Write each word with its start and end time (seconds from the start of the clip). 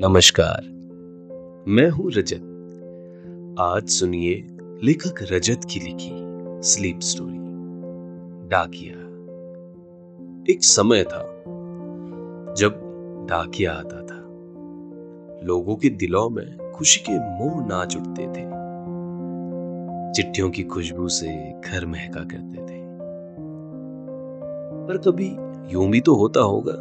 नमस्कार। 0.00 0.62
मैं 1.68 1.88
हूँ 1.90 2.10
रजत। 2.10 2.42
आज 3.60 3.88
सुनिए 3.88 4.46
लेखक 4.84 5.14
रजत 5.22 5.60
की 5.70 5.80
लिखी 5.80 6.10
स्लीप 6.68 7.00
स्टोरी 7.00 7.38
डाकिया। 8.48 8.94
एक 10.52 10.64
समय 10.64 11.02
था 11.04 11.22
जब 12.54 12.80
डाकिया 13.30 13.72
आता 13.72 13.96
था। 13.96 14.20
लोगों 15.46 15.76
के 15.76 15.88
दिलों 15.88 16.30
में 16.30 16.72
खुशी 16.72 17.00
के 17.00 17.18
मोह 17.18 17.66
नाच 17.66 17.96
उठते 17.96 18.22
थे। 18.22 18.46
चिट्ठियों 20.12 20.50
की 20.50 20.62
खुशबू 20.62 21.08
से 21.08 21.60
घर 21.60 21.86
महका 21.86 22.20
करते 22.20 22.62
थे। 22.62 22.80
पर 24.86 24.96
कभी 24.96 25.36
यूँ 25.74 25.90
भी 25.90 26.00
तो 26.00 26.14
होता 26.14 26.40
होगा, 26.40 26.74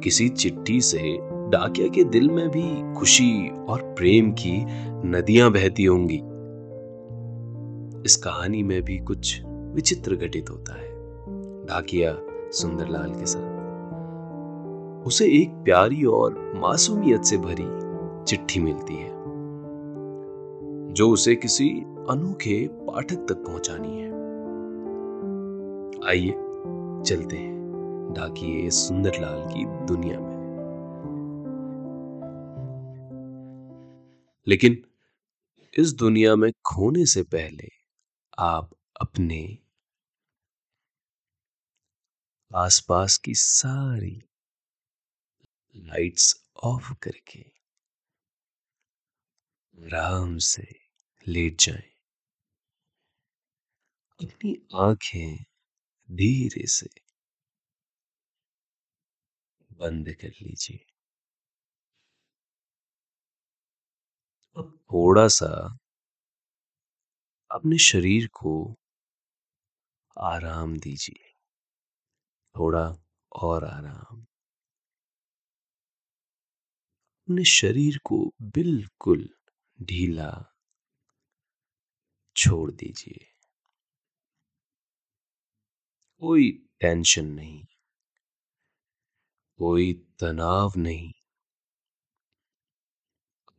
किसी 0.00 0.28
चिट्ठी 0.28 0.80
से 0.80 1.35
डाकिया 1.46 1.88
के 1.88 2.04
दिल 2.04 2.30
में 2.30 2.48
भी 2.48 2.94
खुशी 2.94 3.48
और 3.68 3.82
प्रेम 3.98 4.30
की 4.32 4.64
नदियाँ 5.08 5.50
बहती 5.52 5.84
होंगी। 5.84 6.20
इस 8.06 8.16
कहानी 8.16 8.62
में 8.62 8.82
भी 8.82 8.98
कुछ 8.98 9.42
विचित्र 9.46 10.16
घटित 10.16 10.50
होता 10.50 10.74
है, 10.74 10.88
डाकिया 11.66 12.16
सुंदरलाल 12.52 13.10
के 13.10 13.26
साथ। 13.26 13.54
उसे 15.06 15.26
एक 15.26 15.50
प्यारी 15.64 16.04
और 16.04 16.52
मासूमियत 16.56 17.22
से 17.22 17.36
भरी 17.36 17.68
चिट्ठी 18.24 18.60
मिलती 18.60 18.94
है, 18.94 19.10
जो 20.92 21.10
उसे 21.10 21.34
किसी 21.34 21.68
अनोखे 22.10 22.68
पाठक 22.72 23.26
तक 23.28 23.44
पहुंचानी 23.46 23.98
है। 23.98 24.10
आइए, 26.08 26.32
चलते 27.06 27.36
हैं 27.36 27.54
डाकिए 28.16 28.70
सुंदरलाल 28.70 29.40
की 29.48 29.64
दुनिया 29.86 30.20
में। 30.20 30.25
लेकिन 34.46 34.82
इस 35.74 35.92
दुनिया 35.94 36.34
में 36.36 36.50
खोने 36.66 37.06
से 37.06 37.22
पहले 37.24 37.68
आप 38.38 38.70
अपने 39.00 39.42
आसपास 42.50 43.16
की 43.18 43.34
सारी 43.36 44.16
लाइट्स 45.74 46.34
ऑफ़ 46.64 46.92
करके 47.02 47.44
आराम 49.78 50.36
से 50.46 50.66
लेट 51.26 51.60
जाएँ। 51.60 51.82
अपनी 54.20 54.54
आँखें 54.74 55.36
धीरे 56.08 56.66
से 56.68 56.88
बंद 59.70 60.12
कर 60.20 60.32
लीजिए 60.42 60.84
अब 64.56 64.78
थोड़ा 64.82 65.28
सा 65.28 65.78
अपने 67.50 67.78
शरीर 67.78 68.26
को 68.26 68.76
आराम 70.18 70.76
दीजिए। 70.78 71.32
थोड़ा 72.56 72.96
और 73.32 73.64
आराम। 73.64 74.26
अपने 77.22 77.44
शरीर 77.44 77.98
को 78.04 78.34
बिल्कुल 78.42 79.28
ढीला 79.82 80.52
छोड़ 82.36 82.70
दीजिए। 82.72 83.26
कोई 86.20 86.50
टेंशन 86.80 87.26
नहीं। 87.26 87.64
कोई 89.58 89.92
तनाव 90.20 90.72
नहीं। 90.76 91.12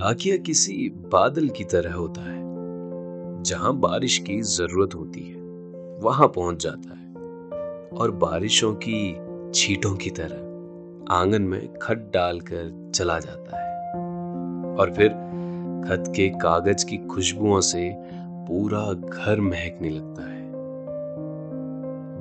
भाग्य 0.00 0.38
किसी 0.38 0.92
बादल 0.94 1.48
की 1.48 1.64
तरह 1.64 1.92
होता 1.92 2.20
है। 2.20 2.40
जहाँ 3.42 3.76
बारिश 3.76 4.18
की 4.18 4.40
ज़रूरत 4.40 4.94
होती 4.94 5.20
है, 5.20 5.40
वहाँ 6.00 6.28
पहुँच 6.28 6.62
जाता 6.62 6.94
है। 6.98 7.14
और 7.98 8.10
बारिशों 8.10 8.74
की 8.74 9.16
छीटों 9.54 9.96
की 9.96 10.10
तरह 10.10 10.36
आँगन 11.14 11.42
में 11.42 11.78
खत 11.82 12.10
डालकर 12.14 12.92
चला 12.94 13.18
जाता 13.18 13.58
है। 13.58 13.92
और 14.76 14.92
फिर 14.96 15.08
खत 15.88 16.12
के 16.16 16.28
कागज़ 16.28 16.86
की 16.86 16.96
खुशबुओं 16.96 17.60
से 17.60 17.94
पूरा 18.22 18.92
घर 18.92 19.40
महकने 19.40 19.90
लगता 19.90 20.22
है। 20.22 20.52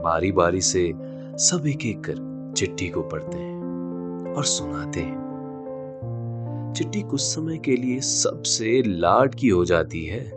बारी 0.02 0.32
बारी 0.32 0.62
से 0.62 0.94
सब 1.38 1.68
एक 1.68 1.86
एक 1.86 2.04
कर 2.10 2.54
चिट्ठी 2.58 2.88
को 2.88 3.02
पढ़ते 3.02 3.38
हैं 3.38 3.60
और 4.34 4.44
सुनाते 4.44 5.00
हैं। 5.00 5.29
चिट्ठी 6.80 7.02
कुछ 7.02 7.22
समय 7.22 7.58
के 7.58 7.76
लिए 7.76 8.00
सबसे 8.00 8.84
लाड 8.86 9.36
की 9.36 9.50
हो 9.50 9.66
जाती 9.66 10.06
है। 10.06 10.32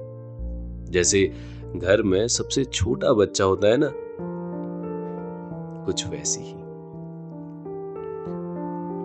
जैसे 0.85 1.33
घर 1.77 2.03
में 2.03 2.29
सबसे 2.29 2.65
छोटा 2.65 3.13
बच्चा 3.13 3.45
होता 3.45 3.69
है 3.69 3.77
ना? 3.77 3.93
कुछ 5.87 6.09
वैसी 6.09 6.41
ही। 6.41 6.53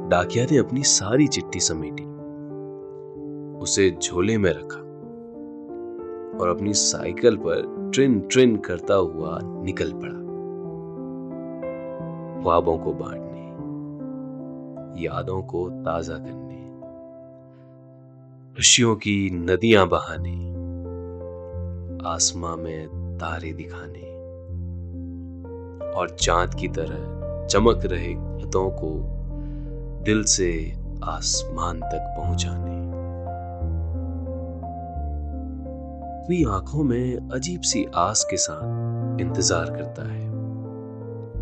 डाकिया 0.09 0.45
ने 0.51 0.57
अपनी 0.57 0.83
सारी 0.83 1.27
चिट्ठी 1.27 1.59
समेटी। 1.59 2.03
उसे 3.59 3.97
झोले 4.03 4.37
में 4.37 4.51
रखा 4.51 4.79
और 6.39 6.49
अपनी 6.49 6.73
साइकिल 6.73 7.37
पर 7.37 7.91
ट्रिन 7.93 8.19
ट्रिन 8.19 8.55
करता 8.55 8.95
हुआ 8.95 9.39
निकल 9.43 9.91
पड़ा। 9.91 10.27
ख्वाबों 12.43 12.77
को 12.77 12.93
बांटने, 12.93 13.47
यादों 15.03 15.41
को 15.41 15.69
ताज़ा 15.69 16.15
करने। 16.15 16.46
खुशियों 18.57 18.95
की 18.95 19.29
नदियाँ 19.29 19.87
बहाने, 19.87 20.35
आसमां 22.09 22.57
में 22.57 22.87
तारे 23.17 23.53
दिखाने, 23.53 24.01
और 25.91 26.15
चाँद 26.21 26.53
की 26.53 26.67
तरह 26.67 27.47
चमक 27.47 27.85
रहे 27.85 28.13
खतों 28.13 28.69
को 28.69 28.89
दिल 30.03 30.23
से 30.23 30.73
आसमान 31.03 31.79
तक 31.79 32.13
पहुँचाने। 32.17 32.75
भी 36.27 36.43
आँखों 36.43 36.83
में 36.83 37.29
अजीब 37.33 37.61
सी 37.61 37.85
आस 37.95 38.27
के 38.29 38.37
साथ 38.37 39.21
इंतज़ार 39.21 39.65
करता 39.65 40.11
है, 40.11 40.25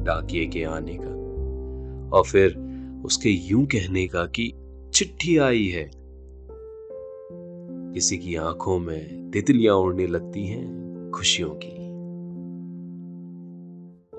डाकिए 0.03 0.45
के 0.45 0.63
आने 0.63 0.97
का, 1.01 2.18
और 2.18 2.23
फिर 2.23 2.57
उसके 3.06 3.29
यूँ 3.29 3.65
कहने 3.65 4.07
का 4.07 4.25
कि 4.25 4.53
चिट्ठी 4.94 5.38
आई 5.38 5.68
है। 5.68 6.05
किसी 7.95 8.18
की 8.18 8.36
आँखों 8.36 8.80
में 8.80 9.31
तितलियाँ 9.31 9.75
उड़ने 9.75 10.07
लगती 10.07 10.45
हैं 10.47 11.12
खुशियों 11.15 11.50
की। 11.50 11.69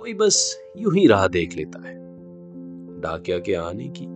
कोई 0.00 0.14
बस 0.14 0.60
यूँ 0.76 0.94
ही 0.94 1.06
राह 1.06 1.28
देख 1.28 1.56
लेता 1.56 1.88
है। 1.88 1.94
डाकिया 3.00 3.38
के 3.38 3.54
आने 3.54 3.88
की 3.88 4.06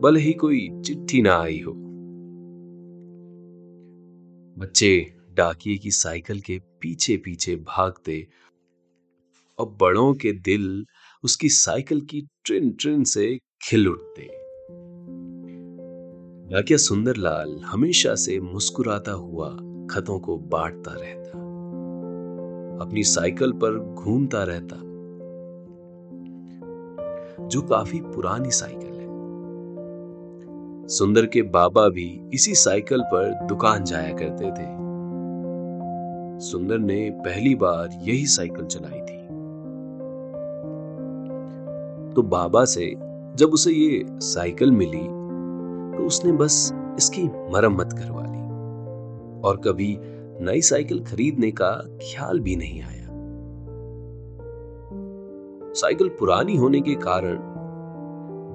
भले 0.00 0.20
ही 0.20 0.32
कोई 0.32 0.82
चिट्ठी 0.84 1.22
ना 1.22 1.36
आई 1.36 1.60
हो। 1.60 1.72
बच्चे 4.58 5.14
डाकिए 5.34 5.76
की 5.76 5.90
साइकिल 5.90 6.40
के 6.40 6.60
पीछे 6.80 7.16
पीछे 7.16 7.56
भागते 7.56 8.28
और 9.58 9.76
बड़ों 9.80 10.14
के 10.14 10.32
दिल 10.32 10.86
उसकी 11.24 11.48
साइकिल 11.48 12.00
की 12.00 12.28
ट्रिन 12.44 12.70
ट्रिन 12.70 13.04
से 13.04 13.38
खिल 13.62 13.88
उठते। 13.88 14.35
डाकिया 16.52 16.76
सुंदरलाल 16.76 17.60
हमेशा 17.64 18.14
से 18.14 18.40
मुस्कुराता 18.40 19.12
हुआ 19.12 19.48
खतों 19.90 20.18
को 20.18 20.36
बांटता 20.36 20.90
रहता। 20.92 21.30
अपनी 22.86 23.02
साइकिल 23.02 23.52
पर 23.52 23.94
घूमता 23.94 24.42
रहता। 24.42 24.76
जो 27.46 27.62
काफ़ी 27.62 28.00
पुरानी 28.00 28.50
साइकिल 28.50 28.90
है। 28.90 29.06
सुंदर 30.88 31.26
के 31.26 31.42
बाबा 31.42 31.88
भी 31.88 32.20
इसी 32.34 32.54
साइकिल 32.54 33.00
पर 33.00 33.46
दुकान 33.46 33.84
जाया 33.84 34.12
करते 34.12 34.50
थे। 34.50 34.76
सुंदर 36.40 36.78
ने 36.78 37.10
पहली 37.10 37.54
बार 37.54 37.88
यही 38.02 38.26
साइकिल 38.26 38.64
चलाई 38.64 39.00
थी। 39.00 39.26
तो 42.14 42.22
बाबा 42.22 42.64
से 42.64 42.94
जब 43.34 43.50
उसे 43.52 43.72
ये 43.72 44.04
साइकिल 44.10 44.70
मिली 44.70 45.25
उसने 46.06 46.32
बस 46.32 46.72
इसकी 46.74 47.24
मरम्मत 47.24 47.92
करवा 47.92 48.22
ली। 48.22 48.36
और 49.40 49.56
कभी 49.56 49.98
नई 50.40 50.60
साइकिल 50.60 51.04
खरीदने 51.04 51.50
का 51.50 51.70
ख्याल 51.86 52.40
भी 52.40 52.56
नहीं 52.56 52.82
आया। 52.82 53.06
साइकिल 55.72 56.08
पुरानी 56.08 56.56
होने 56.56 56.80
के 56.80 56.94
कारण 56.94 57.38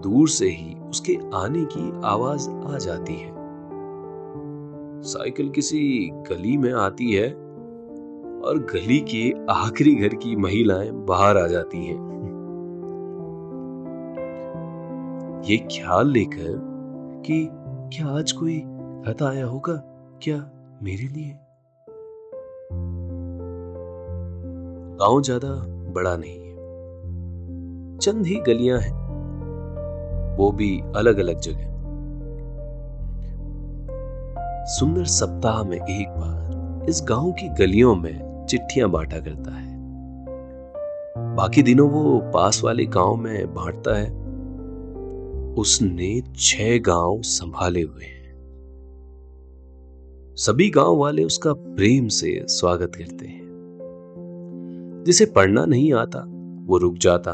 दूर 0.01 0.29
से 0.29 0.49
ही 0.49 0.75
उसके 0.79 1.17
आने 1.33 1.65
की 1.65 2.01
आवाज़ 2.03 2.49
आ 2.49 2.77
जाती 2.77 3.15
है। 3.15 3.31
साइकिल 5.01 5.49
किसी 5.49 6.09
गली 6.13 6.57
में 6.57 6.73
आती 6.73 7.13
है 7.13 7.33
और 8.41 8.67
गली 8.73 8.99
के 8.99 9.33
आखिरी 9.49 9.95
घर 9.95 10.07
की 10.07 10.35
महिलाएँ 10.35 10.91
बाहर 10.91 11.37
आ 11.37 11.47
जाती 11.47 11.85
हैं। 11.85 12.11
ये 15.45 15.57
ख्याल 15.57 16.11
लेकर 16.11 16.70
कि 17.21 17.49
क्या 17.93 18.07
आज 18.07 18.31
कोई 18.31 18.59
खत 19.05 19.21
आया 19.23 19.45
होगा 19.45 19.73
क्या 20.23 20.37
मेरे 20.83 21.07
लिए? 21.07 21.39
गाँव 24.97 25.21
ज़्यादा 25.21 25.49
बड़ा 25.93 26.15
नहीं 26.15 26.39
है। 26.39 26.55
चंद 27.97 28.25
ही 28.25 28.35
गलियाँ 28.35 28.79
हैं। 28.79 28.93
वो 30.37 30.51
भी 30.51 30.81
अलग 30.95 31.17
अलग 31.17 31.39
जगह। 31.39 31.71
सुंदर 34.65 35.05
सप्ताह 35.05 35.63
में 35.63 35.77
एक 35.77 36.09
बार 36.09 36.85
इस 36.89 37.05
गाँव 37.09 37.31
की 37.31 37.49
गलियों 37.49 37.95
में 37.95 38.45
चिट्ठियाँ 38.49 38.89
बांटा 38.89 39.17
करता 39.17 39.51
है। 39.51 39.69
बाकी 41.35 41.63
दिनों 41.63 41.89
वो 41.89 42.19
पास 42.33 42.61
वाले 42.63 42.85
गाँव 42.85 43.15
में 43.15 43.53
बांटता 43.53 43.97
है। 43.97 44.20
उसने 45.57 46.23
छह 46.35 46.79
गाँव 46.79 47.21
संभाले 47.21 47.81
हुए 47.81 48.03
हैं। 48.03 48.21
सभी 50.35 50.69
गाँव 50.69 50.95
वाले 50.97 51.23
उसका 51.23 51.53
प्रेम 51.53 52.07
से 52.07 52.45
स्वागत 52.47 52.95
करते 52.95 53.25
हैं। 53.25 53.41
जिसे 55.05 55.25
पढ़ना 55.25 55.65
नहीं 55.65 55.93
आता, 55.93 56.19
वो 56.67 56.77
रुक 56.77 56.93
जाता। 56.93 57.31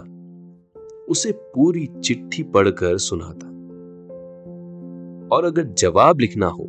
उसे 1.09 1.31
पूरी 1.31 1.85
चिट्ठी 1.85 2.43
पढ़कर 2.43 2.97
सुनाता। 2.97 3.47
और 5.35 5.45
अगर 5.45 5.63
जवाब 5.63 6.19
लिखना 6.19 6.47
हो 6.47 6.63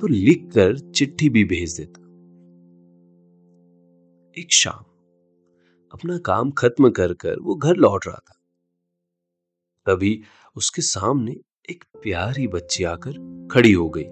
तो 0.00 0.06
लिखकर 0.06 0.78
चिट्ठी 0.78 1.28
भी 1.28 1.44
भेज 1.44 1.76
देता। 1.76 2.02
एक 4.40 4.52
शाम, 4.52 4.84
अपना 5.94 6.18
काम 6.18 6.50
खत्म 6.50 6.90
कर 6.90 7.12
कर 7.12 7.38
वो 7.38 7.54
घर 7.54 7.76
लौट 7.76 8.06
रहा 8.06 8.16
था। 8.16 8.34
तभी 9.86 10.22
उसके 10.56 10.82
सामने 10.82 11.32
एक 11.70 11.84
प्यारी 12.02 12.46
बच्ची 12.48 12.84
आकर 12.84 13.12
खड़ी 13.52 13.72
हो 13.72 13.88
गई। 13.88 14.04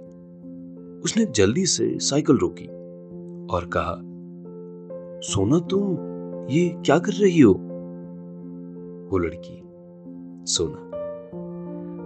उसने 1.05 1.25
जल्दी 1.25 1.67
से 1.67 1.99
साइकिल 1.99 2.37
रोकी 2.37 2.67
और 3.55 3.71
कहा, 3.77 3.97
सोना, 5.21 5.59
तुम 5.59 5.97
ये 6.51 6.69
क्या 6.69 6.99
कर 6.99 7.13
रही 7.13 7.41
हो? 7.41 7.53
वो 9.11 9.19
लड़की, 9.19 9.63
सोना। 10.53 10.91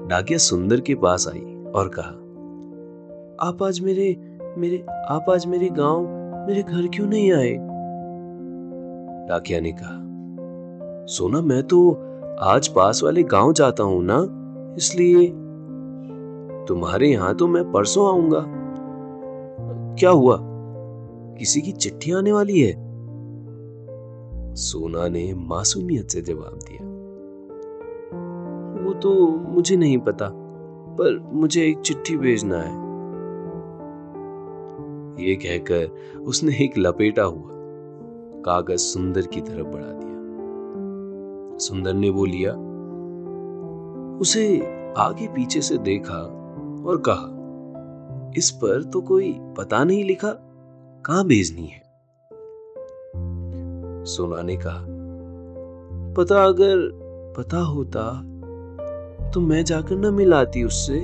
डाकिया 0.07 0.39
सुंदर 0.39 0.81
के 0.81 0.95
पास 0.95 1.29
आई 1.29 1.41
और 1.75 1.91
कहा, 1.99 2.11
आप 3.49 3.63
आज 3.63 3.81
मेरे 3.81 4.37
मेरे, 4.59 4.79
आप 5.09 5.25
आज 5.31 5.47
मेरे 5.47 5.69
गाँव, 5.69 6.03
मेरे 6.47 6.63
घर 6.63 6.87
क्यों 6.87 7.07
नहीं 7.07 7.33
आए? 7.33 7.53
डाकिया 9.29 9.61
ने 9.61 9.73
कहा, 9.73 10.01
सोना, 11.07 11.41
मैं 11.41 11.63
तो 11.63 11.97
आज 12.41 12.69
पास 12.69 13.01
वाले 13.05 13.23
गाँव 13.23 13.53
जाता 13.53 13.83
हूँ 13.83 14.05
ना, 14.05 14.17
इसलिए 14.79 15.27
तुम्हारे 16.69 17.09
यहाँ 17.09 17.35
तो 17.35 17.47
मैं 17.47 17.73
परसों 17.73 18.07
आऊँगा। 18.07 18.45
क्या 19.99 20.11
हुआ? 20.11 20.39
किसी 21.39 21.61
की 21.61 21.73
चिट्ठी 21.73 22.13
आने 22.13 22.33
वाली 22.33 22.61
है? 22.61 22.73
सोना 24.55 25.09
ने 25.09 25.35
मासूमियत 25.35 26.09
से 26.09 26.21
जवाब 26.23 26.59
दिया। 26.63 26.87
वो 28.85 28.95
तो 28.95 29.15
मुझे 29.27 29.77
नहीं 29.77 29.99
पता, 29.99 30.31
पर 30.99 31.31
मुझे 31.33 31.67
एक 31.67 31.79
चिट्ठी 31.79 32.17
भेजना 32.17 32.57
है। 32.57 32.85
ये 35.29 35.35
कहकर 35.37 36.19
उसने 36.21 36.57
एक 36.57 36.79
लपेटा 36.79 37.23
हुआ 37.23 37.51
कागज़ 38.43 38.81
सुंदर 38.81 39.23
की 39.23 39.41
तरफ़ 39.41 39.67
बढ़ा 39.67 39.87
दिया। 39.87 40.04
सुंदर 41.59 41.95
ने 41.95 42.11
वो 42.11 42.25
लिया। 42.25 42.53
उसे 44.21 44.59
आगे 44.99 45.29
पीछे 45.29 45.61
से 45.61 45.79
देखा 45.79 46.19
और 46.89 47.03
कहा, 47.09 48.33
इस 48.37 48.51
पर 48.51 48.83
तो 48.83 49.01
कोई 49.01 49.33
पता 49.59 49.85
नहीं 49.85 50.05
लिखा, 50.05 50.31
कहाँ 51.05 51.25
भेजनी 51.27 51.67
है? 51.67 51.83
सोना 54.05 54.43
ने 54.43 54.57
कहा, 54.57 54.85
पता 56.15 56.45
अगर 56.45 56.91
पता 57.37 57.59
होता 57.59 58.11
तो 59.31 59.41
मैं 59.41 59.65
जाकर 59.65 59.97
न 59.97 60.15
मिलाती 60.15 60.65
उससे। 60.65 61.01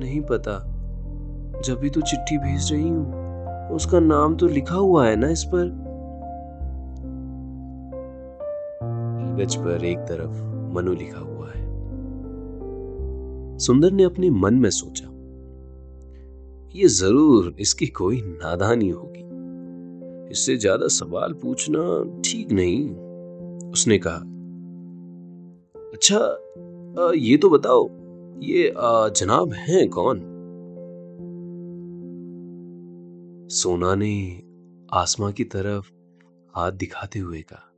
नहीं 0.00 0.20
पता, 0.20 0.58
जब 1.64 1.78
भी 1.78 1.90
तो 1.90 2.00
चिट्ठी 2.00 2.38
भेज 2.38 2.72
रही 2.72 2.88
हूँ, 2.88 3.70
उसका 3.70 4.00
नाम 4.00 4.36
तो 4.36 4.46
लिखा 4.46 4.74
हुआ 4.74 5.06
है 5.06 5.16
ना 5.16 5.28
इस 5.28 5.44
पर? 5.44 5.85
कागज़ 9.36 9.56
पर 9.58 9.84
एक 9.84 9.98
तरफ़ 10.08 10.36
मनु 10.74 10.92
लिखा 10.94 11.18
हुआ 11.18 11.48
है। 11.48 11.64
सुंदर 13.58 13.90
ने 13.92 14.04
अपने 14.04 14.30
मन 14.32 14.54
में 14.54 14.70
सोचा, 14.70 15.08
ये 16.74 16.88
ज़रूर 16.90 17.54
इसकी 17.60 17.86
कोई 17.98 18.20
नादानी 18.22 18.88
होगी। 18.90 19.24
इससे 20.30 20.56
ज़्यादा 20.56 20.88
सवाल 20.90 21.32
पूछना 21.42 21.82
ठीक 22.24 22.52
नहीं। 22.52 22.88
उसने 23.70 23.98
कहा 24.06 24.22
अच्छा 25.92 27.12
ये 27.16 27.36
तो 27.36 27.50
बताओ, 27.50 27.88
ये 28.42 28.72
जनाब 29.12 29.52
हैं 29.52 29.88
कौन? 29.90 30.20
सोना 33.52 33.94
ने 33.94 34.14
आसमां 34.94 35.32
की 35.32 35.44
तरफ़ 35.46 35.92
हाथ 36.54 36.72
दिखाते 36.74 37.18
हुए 37.18 37.40
कहा 37.42 37.72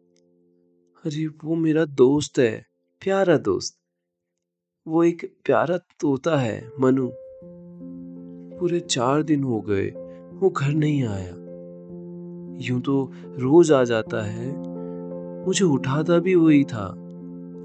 अरे, 1.06 1.26
वो 1.26 1.54
मेरा 1.54 1.84
दोस्त 1.84 2.38
है, 2.38 2.66
प्यारा 3.00 3.36
दोस्त। 3.36 3.78
वो 4.86 5.04
एक 5.04 5.36
प्यारा 5.44 5.76
तोता 5.76 6.36
है, 6.36 6.70
मनु। 6.80 7.08
पूरे 8.58 8.80
चार 8.80 9.22
दिन 9.22 9.44
हो 9.44 9.60
गए, 9.60 9.90
वो 10.32 10.50
घर 10.50 10.68
नहीं 10.68 11.04
आया। 11.04 11.30
यूँ 12.60 12.80
तो 12.80 13.12
रोज 13.14 13.72
आ 13.72 13.84
जाता 13.84 14.26
है। 14.26 14.56
मुझे 15.46 15.64
उठाता 15.64 16.18
भी 16.18 16.34
वही 16.34 16.64
था। 16.64 16.86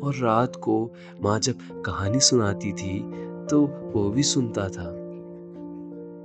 और 0.04 0.16
रात 0.16 0.56
को 0.56 0.92
माँ 1.22 1.40
जब 1.40 1.82
कहानी 1.82 2.20
सुनाती 2.20 2.72
थी 2.74 3.00
तो 3.46 3.66
वो 3.66 4.10
भी 4.10 4.24
सुनता 4.24 4.70
था। 4.70 4.88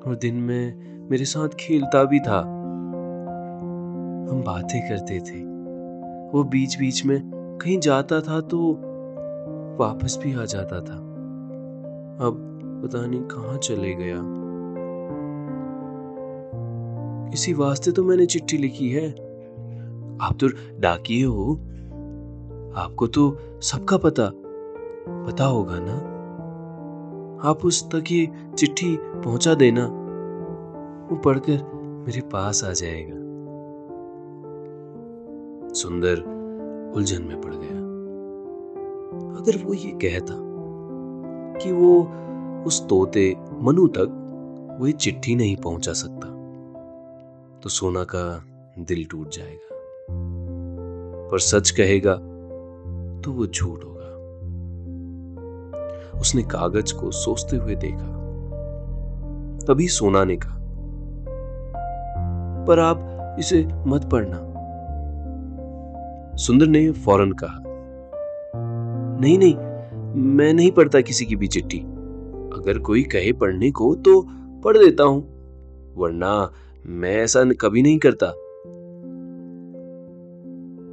और 0.07 0.19
दिन 0.23 0.35
में 0.35 0.89
मेरे 1.11 1.25
साथ 1.25 1.49
खेलता 1.49 2.05
भी 2.05 2.21
था। 2.21 2.41
हम 4.31 4.43
बातें 4.43 4.89
करते 4.89 5.21
थे। 5.21 5.48
वो 6.35 6.45
बीच 6.45 6.79
बीच 6.79 7.05
में 7.05 7.31
कहीं 7.63 7.79
जाता 7.79 8.21
था 8.21 8.41
तो 8.41 8.73
वापस 9.79 10.19
भी 10.23 10.35
आ 10.35 10.45
जाता 10.45 10.81
था। 10.81 10.97
अब 12.27 12.45
पता 12.85 13.07
नहीं 13.07 13.21
कहाँ 13.21 13.59
चले 13.59 13.95
गया। 13.95 14.39
इसी 17.35 17.53
वास्ते 17.53 17.91
तो 17.91 18.05
मैंने 18.05 18.27
चिट्ठी 18.27 18.59
लिखी 18.59 18.91
है। 18.91 19.11
आप 20.21 20.37
तो 20.41 20.49
डाकिए 20.81 21.25
हो। 21.25 21.55
आपको 22.77 23.07
तो 23.07 23.39
सबका 23.63 23.97
पता। 23.97 24.31
पता 25.09 25.45
होगा 25.45 25.77
ना? 25.79 26.19
आप 27.51 27.65
उस 27.65 27.91
तक 27.91 28.05
ये 28.11 28.29
चिट्ठी 28.59 28.99
पहुँचा 29.01 29.55
देना। 29.55 29.87
वो 31.11 31.17
पढ़कर 31.17 31.71
मेरे 32.07 32.21
पास 32.21 32.65
आ 32.65 32.73
जाएगा। 32.73 33.18
सुंदर 35.75 36.39
उलझन 36.97 37.23
में 37.23 37.41
पड़ 37.41 37.55
गया। 37.55 37.79
अगर 39.39 39.65
वो 39.65 39.75
ये 39.75 39.91
कहता 39.91 40.35
कि 41.59 41.73
वो 41.73 42.13
उस 42.67 42.89
तोते 42.89 43.37
मनु 43.61 43.87
तक 43.87 44.25
वो 44.81 44.87
ये 44.87 44.93
चिट्ठी 44.93 45.35
नहीं 45.35 45.57
पहुँचा 45.57 45.93
सकता 45.93 46.29
तो 47.63 47.69
सोना 47.69 48.05
का 48.05 48.45
दिल 48.79 49.05
टूट 49.05 49.29
जाएगा। 49.29 49.79
पर 51.31 51.39
सच 51.39 51.71
कहेगा 51.71 52.15
तो 53.25 53.33
वो 53.33 53.47
झूठ 53.47 53.85
होगा। 53.85 53.99
उसने 56.21 56.43
कागज़ 56.43 56.95
को 56.95 57.11
सोचते 57.11 57.57
हुए 57.57 57.75
देखा। 57.75 58.19
तभी 59.67 59.89
सोना 59.89 60.25
ने 60.25 60.37
कहा, 60.37 60.59
पर 62.69 62.79
आप 62.79 63.37
इसे 63.39 63.69
मत 63.87 64.05
पढ़ना। 64.05 64.48
सुंदर 66.39 66.67
ने 66.67 66.91
फ़ौरन 66.91 67.33
कहा, 67.33 67.63
नहीं 69.21 69.39
नहीं, 69.39 69.55
मैं 70.15 70.53
नहीं 70.55 70.71
पढ़ता 70.71 71.01
किसी 71.01 71.27
की 71.27 71.37
भी 71.37 71.47
चिट्ठी। 71.47 71.79
अगर 72.55 72.79
कोई 72.79 73.03
कहे 73.03 73.33
पढ़ने 73.33 73.71
को 73.71 73.95
तो 73.95 74.23
पढ़ 74.65 74.79
देता 74.79 75.05
हूँ, 75.05 75.23
वरना 75.97 76.53
मैं 76.87 77.17
ऐसा 77.17 77.45
कभी 77.61 77.83
नहीं 77.83 77.99
करता। 77.99 78.27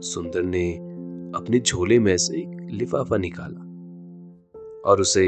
सुंदर 0.01 0.43
ने 0.43 0.71
अपने 1.35 1.59
झोले 1.59 1.99
में 1.99 2.17
से 2.17 2.37
एक 2.37 2.67
लिफाफा 2.71 3.17
निकाला 3.17 3.59
और 4.89 5.01
उसे 5.01 5.27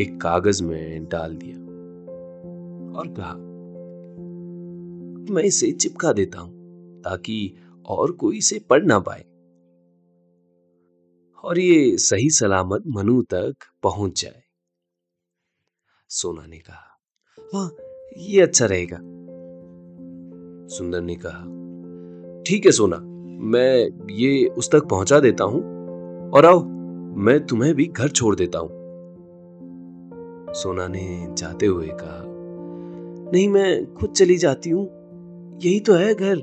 एक 0.00 0.18
कागज़ 0.20 0.62
में 0.62 1.04
डाल 1.04 1.36
दिया 1.36 1.56
और 2.98 3.14
कहा, 3.18 3.34
मैं 5.34 5.42
इसे 5.42 5.70
चिपका 5.72 6.12
देता 6.12 6.40
हूँ 6.40 6.52
ताकि 7.02 7.54
और 7.86 8.12
कोई 8.12 8.38
इसे 8.38 8.60
पढ़ 8.70 8.84
ना 8.84 8.98
पाए। 8.98 9.24
और 11.44 11.58
ये 11.58 11.96
सही 11.98 12.30
सलामत 12.30 12.82
मनु 12.88 13.22
तक 13.22 13.54
पहुँच 13.82 14.22
जाए। 14.22 14.42
सोना 16.10 16.46
ने 16.46 16.58
कहा 16.58 17.00
हाँ 17.54 17.70
ये 18.18 18.40
अच्छा 18.42 18.66
रहेगा। 18.66 18.96
सुंदर 20.68 21.00
ने 21.00 21.14
कहा, 21.26 21.42
ठीक 22.42 22.66
है 22.66 22.72
सोना, 22.72 22.96
मैं 23.46 23.88
ये 24.10 24.46
उस 24.46 24.70
तक 24.70 24.88
पहुँचा 24.88 25.20
देता 25.20 25.44
हूँ 25.44 25.60
और 26.30 26.46
आओ, 26.46 26.64
मैं 27.16 27.46
तुम्हें 27.46 27.74
भी 27.74 27.84
घर 27.86 28.08
छोड़ 28.08 28.36
देता 28.36 28.58
हूँ। 28.58 28.68
सोना 30.54 30.88
ने 30.88 31.34
जाते 31.38 31.66
हुए 31.66 31.88
कहा, 31.88 32.22
नहीं, 33.32 33.48
मैं 33.48 33.94
खुद 33.94 34.10
चली 34.10 34.36
जाती 34.36 34.70
हूँ, 34.70 34.86
यही 35.64 35.80
तो 35.80 35.94
है 35.94 36.14
घर। 36.14 36.40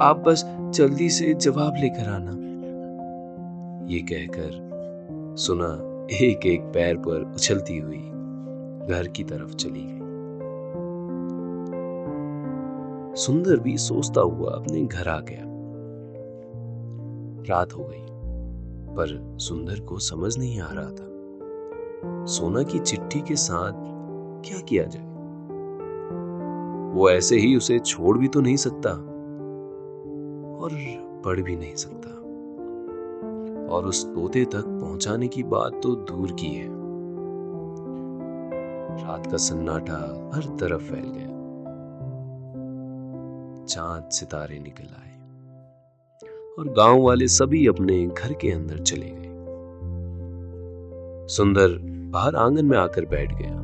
आप 0.00 0.24
बस 0.26 0.44
जल्दी 0.74 1.10
से 1.10 1.34
जवाब 1.34 1.74
लेकर 1.76 2.08
आना। 2.08 2.43
ये 3.86 4.00
कहकर 4.00 4.50
सुना 5.38 5.80
एक 6.16 6.46
एक 6.46 6.60
पैर 6.62 6.96
पर 6.96 7.32
उछलती 7.34 7.78
हुई 7.78 8.10
घर 8.88 9.08
की 9.16 9.24
तरफ़ 9.24 9.54
चली 9.54 9.82
गई। 9.84 10.04
सुंदर 13.16 13.60
भी 13.60 13.76
सोचता 13.76 14.20
हुआ 14.20 14.50
अपने 14.50 14.84
घर 14.84 15.08
आ 15.08 15.20
गया। 15.20 15.44
रात 17.48 17.72
हो 17.72 17.84
गई, 17.84 18.06
पर 18.94 19.38
सुंदर 19.38 19.80
को 19.80 19.98
समझ 19.98 20.38
नहीं 20.38 20.60
आ 20.60 20.68
रहा 20.72 20.90
था। 20.90 21.14
सोना 22.24 22.62
की 22.62 22.78
चिट्ठी 22.78 23.20
के 23.20 23.36
साथ 23.36 23.72
क्या 24.48 24.60
किया 24.60 24.84
जाए? 24.84 25.14
वो 26.94 27.10
ऐसे 27.10 27.36
ही 27.36 27.56
उसे 27.56 27.78
छोड़ 27.78 28.18
भी 28.18 28.28
तो 28.28 28.40
नहीं 28.40 28.56
सकता 28.56 28.90
और 30.60 30.70
पढ़ 31.24 31.40
भी 31.40 31.56
नहीं 31.56 31.74
सकता। 31.74 32.23
और 33.70 33.86
उस 33.86 34.04
तोते 34.06 34.44
तक 34.44 34.64
पहुँचाने 34.66 35.28
की 35.28 35.42
बात 35.42 35.72
तो 35.82 35.94
दूर 35.94 36.32
की 36.32 36.46
है। 36.46 36.68
रात 39.04 39.26
का 39.26 39.36
सन्नाटा 39.36 39.98
हर 40.34 40.42
तरफ़ 40.42 40.82
फैल 40.82 41.04
गया। 41.04 41.32
चाँद 43.66 44.08
सितारे 44.10 44.58
निकल 44.58 44.84
आए 44.84 45.12
और 46.58 46.68
गाँव 46.68 47.02
वाले 47.02 47.28
सभी 47.28 47.66
अपने 47.66 48.06
घर 48.06 48.32
के 48.32 48.50
अंदर 48.52 48.78
चले 48.78 49.10
गए। 49.10 49.32
सुंदर 51.28 51.78
बाहर 52.10 52.36
आँगन 52.36 52.66
में 52.66 52.78
आकर 52.78 53.04
बैठ 53.04 53.34
गया 53.34 53.54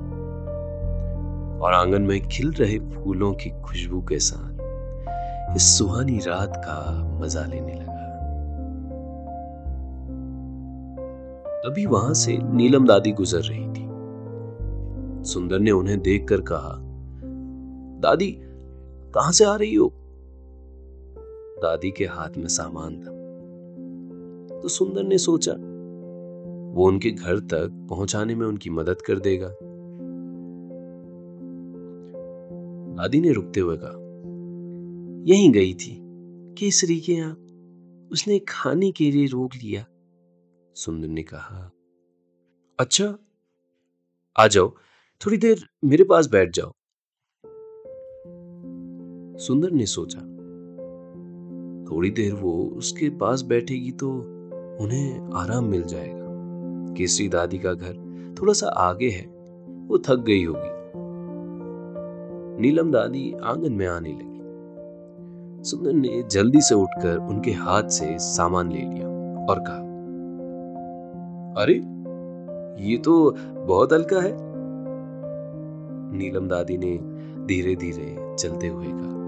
और 1.65 1.75
आँगन 1.75 2.03
में 2.03 2.29
खिल 2.29 2.53
रहे 2.53 2.79
फूलों 2.79 3.33
की 3.35 3.51
खुशबू 3.51 4.01
के 4.03 4.19
साथ 4.19 5.57
इस 5.57 5.79
सुहानी 5.79 6.19
रात 6.19 6.53
का 6.57 7.05
मज़ा 7.21 7.45
लेने 7.47 7.73
लगा 7.73 7.80
तभी 11.67 11.87
वहाँ 11.87 12.15
से 12.15 12.39
नीलम 12.43 12.87
दादी 12.87 13.13
गुजर 13.13 13.41
रही 13.41 13.69
थी। 13.69 13.91
सुंदर 15.25 15.59
ने 15.59 15.71
उन्हें 15.71 16.01
देखकर 16.01 16.41
कहा, 16.41 16.79
दादी, 18.01 18.37
कहाँ 19.15 19.33
से 19.33 19.45
आ 19.45 19.57
रही 19.57 19.75
हो? 19.75 19.93
दादी 21.63 21.91
के 21.91 22.05
हाथ 22.05 22.31
में 22.37 22.49
सामान 22.49 23.01
था। 23.01 23.21
तो 24.63 24.69
सुंदर 24.69 25.03
ने 25.03 25.19
सोचा, 25.19 25.53
वो 26.75 26.87
उनके 26.87 27.11
घर 27.11 27.39
तक 27.39 27.87
पहुँचाने 27.91 28.35
में 28.35 28.47
उनकी 28.47 28.71
मदद 28.71 29.03
कर 29.03 29.19
देगा। 29.19 29.49
दादी 32.97 33.21
ने 33.21 33.33
रुकते 33.33 33.61
हुए 33.61 33.77
कहा, 33.77 33.97
यहीं 35.27 35.53
गई 35.53 35.75
थी, 35.75 36.01
केसरी 36.59 37.01
के 37.01 37.13
यहाँ। 37.13 37.37
उसने 38.13 38.39
खाने 38.39 38.91
के 38.91 39.11
लिए 39.11 39.27
रोक 39.27 39.51
लिया। 39.55 39.87
सुंदर 40.77 41.09
ने 41.09 41.23
कहा 41.23 41.71
अच्छा 42.79 43.15
आ 44.37 44.47
जाओ, 44.47 44.69
थोड़ी 45.21 45.37
देर 45.37 45.65
मेरे 45.85 46.05
पास 46.05 46.27
बैठ 46.27 46.51
जाओ। 46.55 46.73
सुंदर 49.39 49.71
ने 49.71 49.87
सोचा, 49.87 50.21
थोड़ी 51.91 52.11
देर 52.11 52.35
वो 52.35 52.53
उसके 52.77 53.09
पास 53.11 53.43
बैठेगी 53.43 53.93
तो 53.93 54.11
उन्हें 54.81 55.31
आराम 55.35 55.65
मिल 55.65 55.83
जाएगा। 55.83 56.95
केसरी 56.95 57.29
दादी 57.29 57.59
का 57.59 57.73
घर 57.73 57.95
थोड़ा 58.41 58.53
सा 58.53 58.69
आगे 58.69 59.11
है, 59.11 59.27
वो 59.89 59.99
थक 59.99 60.25
गई 60.27 60.45
होगी। 60.45 60.71
नीलम 62.63 62.91
दादी 62.93 63.33
आँगन 63.33 63.73
में 63.73 63.87
आने 63.87 64.13
लगी। 64.13 65.65
सुंदर 65.65 65.93
ने 65.93 66.23
जल्दी 66.23 66.61
से 66.61 66.75
उठकर 66.75 67.17
उनके 67.19 67.53
हाथ 67.53 67.89
से 67.91 68.19
सामान 68.19 68.73
ले 68.73 68.81
लिया 68.81 69.09
और 69.47 69.61
कहा 69.61 69.90
अरे, 71.57 71.75
ये 72.91 72.97
तो 72.97 73.31
बहुत 73.67 73.93
हल्का 73.93 74.21
है। 74.21 74.33
नीलम 76.19 76.49
दादी 76.49 76.77
ने 76.79 76.99
धीरे 77.47 77.75
धीरे 77.77 78.35
चलते 78.39 78.69
हुए 78.69 78.87
कहा, 78.87 79.19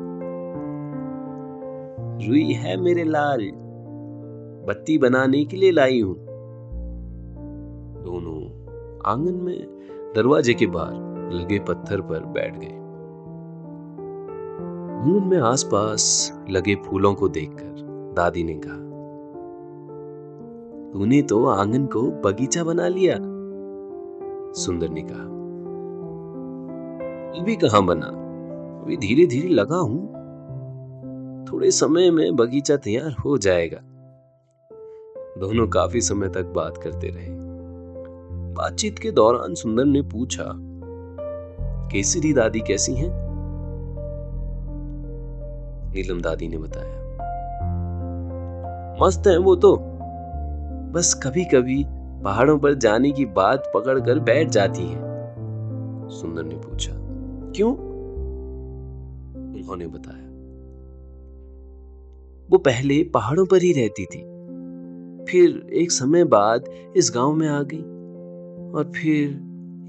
रुई 2.27 2.53
है 2.53 2.77
मेरे 2.77 3.05
लाल, 3.05 3.51
बत्ती 4.67 4.99
बनाने 4.99 5.45
के 5.45 5.57
लिए 5.57 5.71
लाई 5.71 6.01
हूँ। 6.01 6.15
दोनों 8.05 8.41
आँगन 9.07 9.35
में 9.35 9.67
दरवाजे 10.17 10.55
के 10.55 10.67
बाहर 10.67 11.31
लगे 11.33 11.59
पत्थर 11.59 12.01
पर 12.01 12.25
बैठ 12.25 12.59
गए। 12.59 12.81
आँगन 15.07 15.29
में 15.29 15.39
आसपास 15.39 16.33
लगे 16.51 16.75
फूलों 16.75 17.15
को 17.15 17.29
देखकर 17.29 18.13
दादी 18.17 18.45
ने 18.45 18.55
कहा 18.55 18.92
तूने 20.93 21.23
तो 21.23 21.45
आँगन 21.47 21.87
को 21.87 22.01
बगीचा 22.03 22.65
बना 22.65 22.89
लिया, 22.89 23.15
सुंदर 24.53 24.89
ने 24.89 25.03
कहा। 25.03 25.23
अभी 27.41 27.57
कहा 27.57 27.81
बना? 27.81 28.07
अभी 28.83 28.97
धीरे 28.97 29.27
धीरे 29.27 29.49
लगा 29.49 29.77
हूँ। 29.77 30.01
थोड़े 31.47 31.71
समय 31.71 32.11
में 32.11 32.37
बगीचा 32.37 32.77
तैयार 32.77 33.13
हो 33.25 33.39
जाएगा। 33.39 33.79
दोनों 35.41 35.67
काफ़ी 35.69 36.01
समय 36.01 36.29
तक 36.29 36.47
बात 36.47 36.77
करते 36.77 37.09
रहे। 37.09 37.31
बातचीत 38.55 38.99
के 38.99 39.11
दौरान 39.11 39.55
सुंदर 39.55 39.85
ने 39.85 40.03
पूछा, 40.03 40.45
केसरी 41.93 42.33
दादी 42.33 42.61
कैसी 42.61 42.95
हैं? 42.95 43.11
नीलम 45.95 46.21
दादी 46.21 46.49
ने 46.49 46.59
बताया, 46.59 47.01
मस्त 49.03 49.27
है 49.27 49.39
वो 49.39 49.57
तो। 49.57 49.92
बस 50.93 51.13
कभी 51.23 51.45
कभी 51.45 51.85
पहाड़ों 52.25 52.59
पर 52.59 52.75
जाने 52.75 53.11
की 53.11 53.25
बात 53.27 53.71
पकड़कर 53.75 54.19
बैठ 54.21 54.49
जाती 54.49 54.83
है। 54.83 55.01
सुंदर 56.11 56.43
ने 56.43 56.55
पूछा, 56.55 56.93
क्यों? 57.57 57.73
उन्होंने 59.53 59.87
बताया, 59.87 60.29
वो 62.49 62.59
पहले 62.59 63.03
पहाड़ों 63.05 63.47
पर 63.47 63.63
ही 63.63 63.73
रहती 63.73 64.05
थी, 64.05 64.21
फिर 65.31 65.71
एक 65.73 65.93
समय 65.93 66.25
बाद 66.25 66.65
इस 66.97 67.11
गाँव 67.15 67.33
में 67.33 67.49
आ 67.49 67.63
गई 67.63 67.83
और 68.73 68.91
फिर 68.97 69.39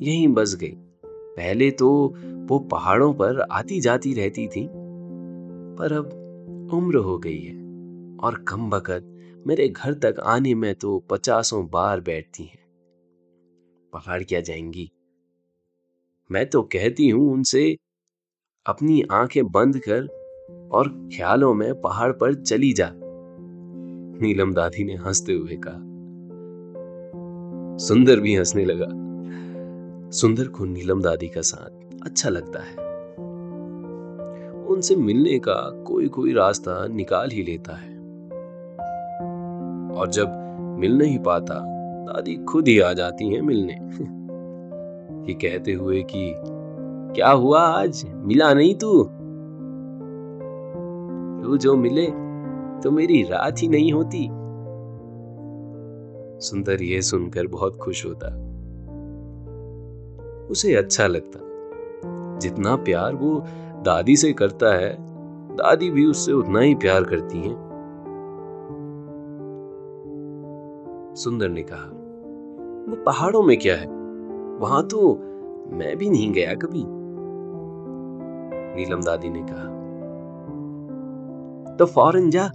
यहीं 0.03 0.27
बस 0.27 0.55
गई। 0.55 0.73
पहले 1.03 1.69
तो 1.71 1.89
वो 2.49 2.59
पहाड़ों 2.71 3.13
पर 3.13 3.41
आती 3.41 3.79
जाती 3.81 4.13
रहती 4.13 4.47
थी, 4.47 4.67
पर 5.77 5.93
अब 5.93 6.69
उम्र 6.73 6.97
हो 6.97 7.17
गई 7.17 7.39
है 7.39 7.55
और 8.23 8.43
कम 8.47 8.69
वक़्त 8.69 9.09
मेरे 9.47 9.69
घर 9.69 9.93
तक 9.93 10.15
आने 10.19 10.55
में 10.55 10.75
तो 10.75 10.99
पचासों 10.99 11.67
बार 11.67 12.01
बैठती 12.01 12.43
हैं। 12.43 12.63
पहाड़ 13.93 14.23
क्या 14.23 14.41
जाएँगी? 14.41 14.91
मैं 16.31 16.49
तो 16.49 16.61
कहती 16.61 17.09
हूँ 17.09 17.33
उनसे, 17.33 17.77
अपनी 18.65 19.03
आँखें 19.11 19.51
बंद 19.51 19.79
कर 19.79 20.07
और 20.71 21.09
ख्यालों 21.15 21.53
में 21.53 21.81
पहाड़ 21.81 22.11
पर 22.11 22.33
चली 22.33 22.73
जा। 22.73 22.89
नीलम 24.21 24.53
दादी 24.53 24.83
ने 24.83 24.95
हँसते 24.95 25.33
हुए 25.33 25.57
कहा। 25.67 25.93
सुंदर 27.77 28.19
भी 28.19 28.35
हंसने 28.35 28.65
लगा। 28.65 28.87
सुंदर 30.11 30.47
को 30.47 30.65
नीलम 30.65 31.01
दादी 31.01 31.27
का 31.27 31.41
साथ 31.41 32.01
अच्छा 32.05 32.29
लगता 32.29 32.59
है। 32.59 32.75
उनसे 34.65 34.95
मिलने 34.95 35.39
का 35.39 35.83
कोई 35.83 36.07
कोई 36.07 36.33
रास्ता 36.33 36.87
निकाल 36.87 37.29
ही 37.29 37.43
लेता 37.43 37.75
है। 37.75 37.92
और 39.95 40.09
जब 40.09 40.31
मिल 40.79 40.97
नहीं 40.97 41.19
पाता, 41.19 41.53
दादी 42.03 42.35
खुद 42.35 42.67
ही 42.67 42.79
आ 42.79 42.93
जाती 42.93 43.33
हैं 43.33 43.41
मिलने। 43.41 43.73
ये 45.33 45.33
कहते 45.33 45.73
हुए 45.73 46.03
कि, 46.03 46.33
क्या 47.15 47.31
हुआ 47.31 47.59
आज? 47.59 48.05
मिला 48.15 48.53
नहीं 48.53 48.75
तू? 48.75 49.03
तू 51.43 51.57
जो 51.57 51.75
मिले 51.75 52.05
तो 52.81 52.91
मेरी 52.91 53.23
रात 53.23 53.55
ही 53.61 53.67
नहीं 53.67 53.93
होती। 53.93 54.29
सुंदर 56.45 56.81
यह 56.81 57.01
सुनकर 57.01 57.47
बहुत 57.47 57.75
खुश 57.75 58.05
होता। 58.05 58.27
उसे 60.47 60.75
अच्छा 60.75 61.07
लगता। 61.07 61.39
जितना 62.39 62.75
प्यार 62.75 63.15
वो 63.15 63.43
दादी 63.83 64.15
से 64.15 64.33
करता 64.33 64.75
है, 64.75 64.97
दादी 65.55 65.89
भी 65.89 66.05
उससे 66.05 66.33
उतना 66.33 66.59
ही 66.59 66.75
प्यार 66.75 67.03
करती 67.03 67.37
हैं। 67.37 67.72
सुंदर 71.15 71.49
ने 71.49 71.63
कहा, 71.63 71.85
वो 72.89 73.03
पहाड़ों 73.03 73.43
में 73.43 73.57
क्या 73.59 73.75
है? 73.75 73.87
वहाँ 74.59 74.87
तो 74.87 75.15
मैं 75.71 75.97
भी 75.97 76.09
नहीं 76.09 76.31
गया 76.33 76.53
कभी. 76.53 76.83
नीलम 78.75 79.01
दादी 79.01 79.29
ने 79.29 79.41
कहा 79.43 79.71
तो 81.77 81.85
फ़ौरन 81.85 82.29
जा। 82.29 82.45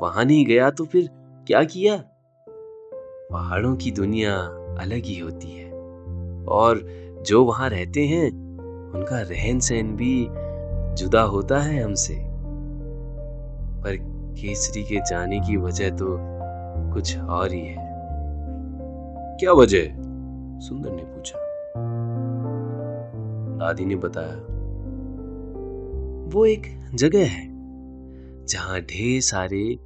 वहाँ 0.00 0.24
नहीं 0.24 0.46
गया 0.46 0.70
तो 0.70 0.84
फिर 0.84 1.08
क्या 1.46 1.64
किया? 1.64 1.96
पहाड़ों 3.32 3.76
की 3.76 3.90
दुनिया 3.90 4.36
अलग 4.80 5.04
ही 5.04 5.18
होती 5.18 5.48
है, 5.48 5.70
और 6.48 6.80
जो 7.26 7.44
वहाँ 7.44 7.68
रहते 7.68 8.06
हैं, 8.06 8.30
उनका 8.94 9.20
रहन 9.20 9.60
सहन 9.60 9.96
भी 9.96 10.26
जुदा 10.94 11.22
होता 11.22 11.58
है 11.58 11.82
हमसे। 11.82 12.14
पर 13.82 13.96
केसरी 14.40 14.82
के 14.82 15.00
जाने 15.00 15.40
की 15.40 15.56
वजह 15.56 15.90
तो 15.90 16.16
कुछ 16.94 17.18
और 17.18 17.52
ही 17.52 17.60
है। 17.60 17.88
क्या 19.40 19.52
वजह? 19.52 19.84
सुंदर 20.60 20.90
ने 20.92 21.02
पूछा। 21.02 21.38
दादी 23.58 23.84
ने 23.84 23.96
बताया। 23.96 24.58
वो 26.34 26.46
एक 26.46 26.90
जगह 26.94 27.26
है, 27.26 27.48
जहाँ 28.46 28.80
ढेर 28.80 29.20
सारे 29.20 29.78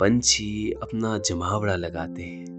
पंछी 0.00 0.72
अपना 0.82 1.18
जमावड़ा 1.18 1.76
लगाते 1.76 2.22
हैं। 2.22 2.58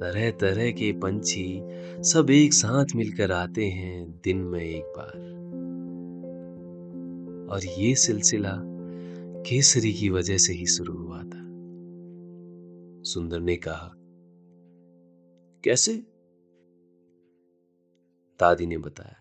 तरह 0.00 0.30
तरह 0.30 0.70
के 0.70 0.92
पंछी 0.92 1.62
सब 2.00 2.26
एक 2.30 2.52
साथ 2.52 2.84
मिलकर 2.96 3.32
आते 3.32 3.66
हैं 3.66 4.20
दिन 4.24 4.36
में 4.36 4.60
एक 4.60 4.84
बार। 4.98 5.32
और 7.52 7.60
ये 7.64 7.94
सिलसिला 7.94 8.52
केसरी 9.46 9.92
की 9.92 10.10
वजह 10.10 10.36
से 10.36 10.52
ही 10.52 10.66
शुरू 10.66 10.94
हुआ 10.96 11.18
था। 11.18 11.41
सुंदर 13.04 13.40
ने 13.40 13.56
कहा, 13.56 13.92
कैसे? 15.64 15.94
दादी 18.40 18.66
ने 18.66 18.78
बताया, 18.78 19.16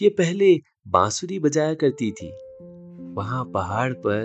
ये 0.00 0.08
पहले 0.08 0.60
बांसुरी 0.88 1.38
बजाया 1.38 1.74
करती 1.74 2.10
थी। 2.12 2.30
वहाँ 3.14 3.44
पहाड़ 3.44 3.92
पर 3.92 4.24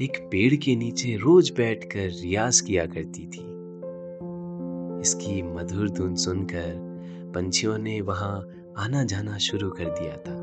एक 0.00 0.18
पेड़ 0.32 0.54
के 0.54 0.76
नीचे 0.76 1.16
रोज 1.16 1.50
बैठकर 1.50 2.08
रियाज 2.10 2.60
किया 2.60 2.86
करती 2.86 3.26
थी। 3.26 3.48
इसकी 5.00 5.42
मधुर 5.42 5.90
धुन 5.90 6.14
सुनकर 6.14 6.72
पंछियों 7.34 7.78
ने 7.78 8.00
वहाँ 8.00 8.40
आना 8.78 9.04
जाना 9.04 9.38
शुरू 9.38 9.70
कर 9.70 9.84
दिया 9.84 10.16
था। 10.16 10.38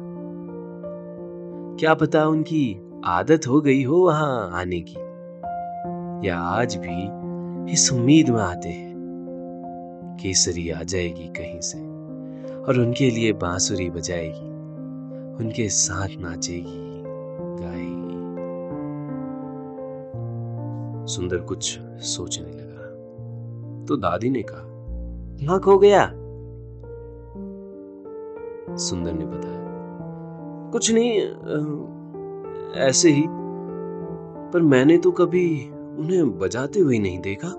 क्या 1.80 1.93
पता 1.93 2.26
उनकी 2.28 2.65
आदत 3.06 3.47
हो 3.47 3.62
गई 3.62 3.84
हो 3.84 3.97
वहाँ 3.97 4.52
आने 4.52 4.82
की। 4.82 5.07
या 6.23 6.38
आज 6.39 6.75
भी 6.77 7.71
इस 7.71 7.91
उम्मीद 7.93 8.30
में 8.30 8.41
आते 8.41 8.69
हैं 8.69 8.95
केसरी 10.21 10.69
आ 10.69 10.84
जाएगी 10.84 11.27
कहीं 11.27 11.60
से 11.62 11.80
और 12.62 12.80
उनके 12.80 13.10
लिए 13.10 13.34
बांसुरी 13.34 13.89
बजाएगी, 13.89 14.47
उनके 15.43 15.67
साथ 15.69 16.17
नाचेगी, 16.19 17.03
गाएगी। 17.62 18.15
सुंदर 21.13 21.38
कुछ 21.38 21.80
सोचने 22.08 22.51
लगा। 22.51 23.86
तो 23.86 23.97
दादी 23.97 24.30
ने 24.30 24.43
कहा 24.43 24.63
कहाँ 25.39 25.60
खो 25.60 25.77
गया? 25.77 26.06
सुंदर 28.77 29.13
ने 29.13 29.25
बताया, 29.25 29.62
कुछ 30.71 30.91
नहीं 30.93 31.12
ऐसे 32.82 33.10
ही, 33.10 33.23
पर 34.53 34.62
मैंने 34.62 34.97
तो 34.97 35.12
कभी 35.12 35.47
उन्हें 35.98 36.38
बजाते 36.40 36.80
हुए 36.80 36.98
नहीं 37.00 37.20
देखा। 37.20 37.54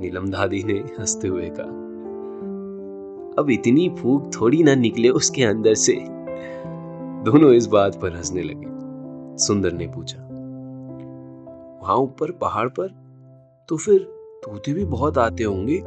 नीलम 0.00 0.28
दादी 0.30 0.62
ने 0.62 0.78
हँसते 0.98 1.28
हुए 1.28 1.48
कहा, 1.50 1.76
अब 3.38 3.50
इतनी 3.50 3.88
फूक 3.98 4.30
थोड़ी 4.34 4.62
ना 4.62 4.74
निकले 4.74 5.08
उसके 5.08 5.44
अंदर 5.44 5.74
से। 5.74 5.92
दोनों 7.24 7.52
इस 7.52 7.66
बात 7.66 7.94
पर 7.94 8.16
हंसने 8.16 8.42
लगे। 8.42 8.66
सुंदर 9.38 9.72
ने 9.72 9.86
पूछा, 9.86 10.18
वहाँ 11.82 11.96
ऊपर 11.96 12.30
पहाड़ 12.32 12.68
पर 12.68 12.88
तो 13.68 13.76
फिर 13.76 13.98
तोते 14.44 14.72
भी 14.72 14.84
बहुत 14.84 15.18
आते 15.18 15.44
होंगे? 15.44 15.78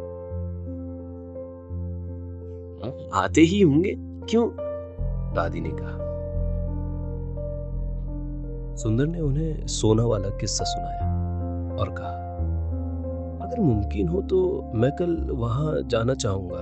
आते 3.14 3.42
ही 3.42 3.62
होंगे? 3.62 3.96
क्यों? 4.00 4.48
दादी 5.34 5.62
ने 5.62 5.70
कहा। 5.74 5.98
सुंदर 8.76 9.08
ने 9.08 9.20
उन्हें 9.20 9.68
सोना 9.68 10.06
वाला 10.06 10.30
किस्सा 10.30 10.64
सुनाया। 10.64 11.01
और 11.80 11.90
कहा, 11.90 12.14
अगर 13.46 13.60
मुमकिन 13.60 14.08
हो 14.08 14.22
तो 14.22 14.72
मैं 14.76 14.92
कल 14.92 15.16
वहाँ 15.32 15.82
जाना 15.82 16.14
चाहूँगा, 16.14 16.62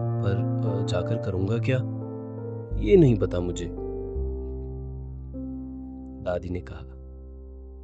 पर 0.00 0.86
जाकर 0.90 1.16
करूँगा 1.16 1.58
क्या? 1.58 1.78
ये 2.80 2.96
नहीं 2.96 3.18
पता 3.18 3.40
मुझे. 3.40 3.66
दादी 6.24 6.48
ने 6.48 6.60
कहा, 6.60 6.82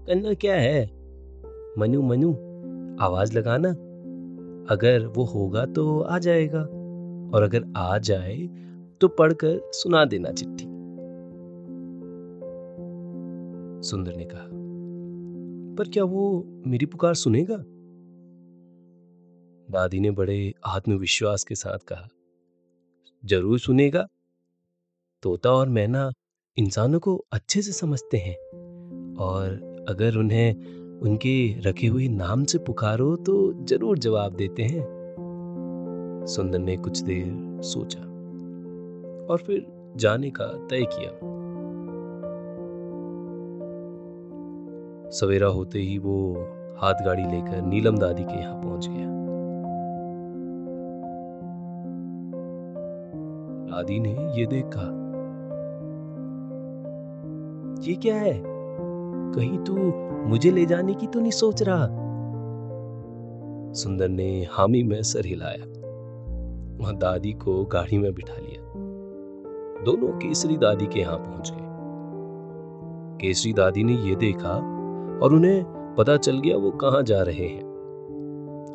करना 0.07 0.33
क्या 0.35 0.55
है? 0.55 0.85
मनु 1.79 2.03
मनु, 2.03 2.33
आवाज़ 3.01 3.39
लगाना। 3.39 3.71
अगर 4.71 5.07
वो 5.07 5.25
होगा 5.25 5.65
तो 5.67 6.01
आ 6.01 6.19
जाएगा, 6.19 6.61
और 7.35 7.43
अगर 7.43 7.65
आ 7.77 7.99
जाए 7.99 8.37
तो 9.01 9.09
पढ़कर 9.09 9.61
सुना 9.73 10.05
देना 10.05 10.31
चिट्ठी. 10.31 10.65
सुंदर 13.89 14.17
ने 14.17 14.25
कहा 14.25 14.56
पर 15.77 15.89
क्या 15.89 16.05
वो 16.05 16.45
मेरी 16.67 16.87
पुकार 16.87 17.15
सुनेगा? 17.15 17.57
दादी 19.69 20.01
ने 20.01 20.11
बड़े 20.11 20.53
आत्मविश्वास 20.67 21.45
के 21.45 21.55
साथ 21.55 21.79
कहा, 21.89 22.09
ज़रूर 23.23 23.59
सुनेगा। 23.59 24.07
तोता 25.23 25.51
और 25.51 25.69
मैना 25.69 26.11
इंसानों 26.57 26.99
को 27.01 27.17
अच्छे 27.33 27.62
से 27.62 27.73
समझते 27.73 28.19
हैं 28.19 28.37
और 29.21 29.85
अगर 29.89 30.17
उन्हें 30.17 31.01
उनके 31.01 31.61
रखे 31.61 31.87
हुए 31.87 32.09
नाम 32.09 32.45
से 32.45 32.59
पुकारो 32.59 33.15
तो 33.17 33.53
ज़रूर 33.65 33.99
जवाब 33.99 34.37
देते 34.37 34.62
हैं। 34.62 34.85
सुंदर 36.29 36.59
ने 36.59 36.77
कुछ 36.77 37.01
देर 37.01 37.61
सोचा 37.62 38.01
और 39.27 39.43
फिर 39.47 39.67
जाने 39.97 40.31
का 40.31 40.47
तय 40.71 40.85
किया। 40.93 41.11
सवेरा 45.11 45.47
होते 45.47 45.79
ही 45.79 45.99
वो 45.99 46.35
हाथ 46.79 46.95
गाड़ी 46.95 47.25
लेकर 47.25 47.62
नीलम 47.62 47.99
दादी 47.99 48.25
के 48.25 48.40
यहाँ 48.40 48.62
पहुँच 48.62 48.88
गया। 48.88 49.07
दादी 53.71 54.01
ने 54.01 54.40
ये 54.40 54.47
देखा। 54.47 55.07
ये 57.83 57.95
क्या 57.95 58.16
है? 58.16 58.42
कहीं 59.35 59.59
तू 59.59 59.77
मुझे 60.29 60.51
ले 60.51 60.66
जाने 60.66 60.95
की 60.95 61.07
तो 61.07 61.21
नहीं 61.21 61.31
सोच 61.31 61.62
रहा? 61.62 61.87
सुंदर 63.73 64.09
ने 64.09 64.47
हामी 64.51 64.83
में 64.83 65.03
सर 65.03 65.27
हिलाया। 65.27 65.64
वहाँ 66.81 66.97
दादी 66.97 67.33
को 67.33 67.64
गाड़ी 67.64 67.99
में 67.99 68.14
बिठा 68.14 68.40
लिया। 68.40 68.62
दोनों 69.85 70.09
केसरी 70.09 70.57
दादी 70.57 70.87
के 70.87 71.01
यहाँ 71.01 71.19
पहुँच 71.19 71.53
गए। 71.55 71.66
केसरी 73.21 73.53
दादी 73.53 73.85
ने 73.85 73.92
यह 73.92 74.16
देखा 74.16 74.76
और 75.22 75.35
उन्हें 75.35 75.64
पता 75.98 76.16
चल 76.16 76.38
गया 76.38 76.57
वो 76.57 76.70
कहाँ 76.70 77.02
जा 77.02 77.22
रहे 77.22 77.46
हैं 77.46 77.64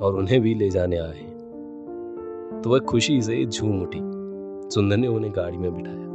और 0.02 0.16
उन्हें 0.16 0.42
भी 0.42 0.54
ले 0.54 0.70
जाने 0.70 0.98
आए 0.98 1.18
हैं। 1.18 2.62
तो 2.64 2.70
वह 2.70 2.80
खुशी 2.80 3.22
से 3.22 3.46
झूम 3.46 3.82
उठी। 3.82 4.00
सुंदर 4.70 4.98
ने 4.98 5.08
उन्हें 5.08 5.34
गाड़ी 5.36 5.58
में 5.58 5.76
बिठाया 5.76 6.12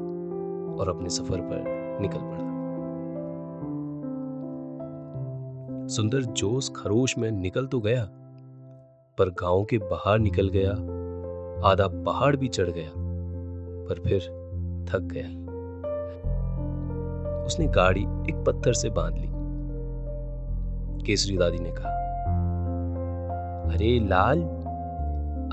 और 0.80 0.88
अपने 0.88 1.08
सफ़र 1.08 1.40
पर 1.40 1.64
निकल 2.00 2.18
पड़ा। 2.18 2.46
सुंदर 5.88 6.22
जोश 6.22 6.70
खरोश 6.76 7.18
में 7.18 7.30
निकल 7.30 7.66
तो 7.66 7.80
गया, 7.80 8.04
पर 9.18 9.28
गाँव 9.30 9.64
के 9.64 9.78
बाहर 9.78 10.18
निकल 10.18 10.48
गया, 10.48 10.70
आधा 11.70 11.88
पहाड़ 11.88 12.36
भी 12.36 12.48
चढ़ 12.48 12.70
गया, 12.70 12.90
पर 13.88 14.00
फिर 14.00 14.20
थक 14.88 15.00
गया। 15.02 15.28
उसने 17.44 17.66
गाड़ी 17.66 18.00
एक 18.00 18.44
पत्थर 18.46 18.72
से 18.72 18.90
बाँध 18.90 19.14
ली। 19.14 19.35
केसरी 21.06 21.36
दादी 21.36 21.58
ने 21.58 21.70
कहा, 21.70 22.06
अरे 23.74 24.08
लाल, 24.08 24.42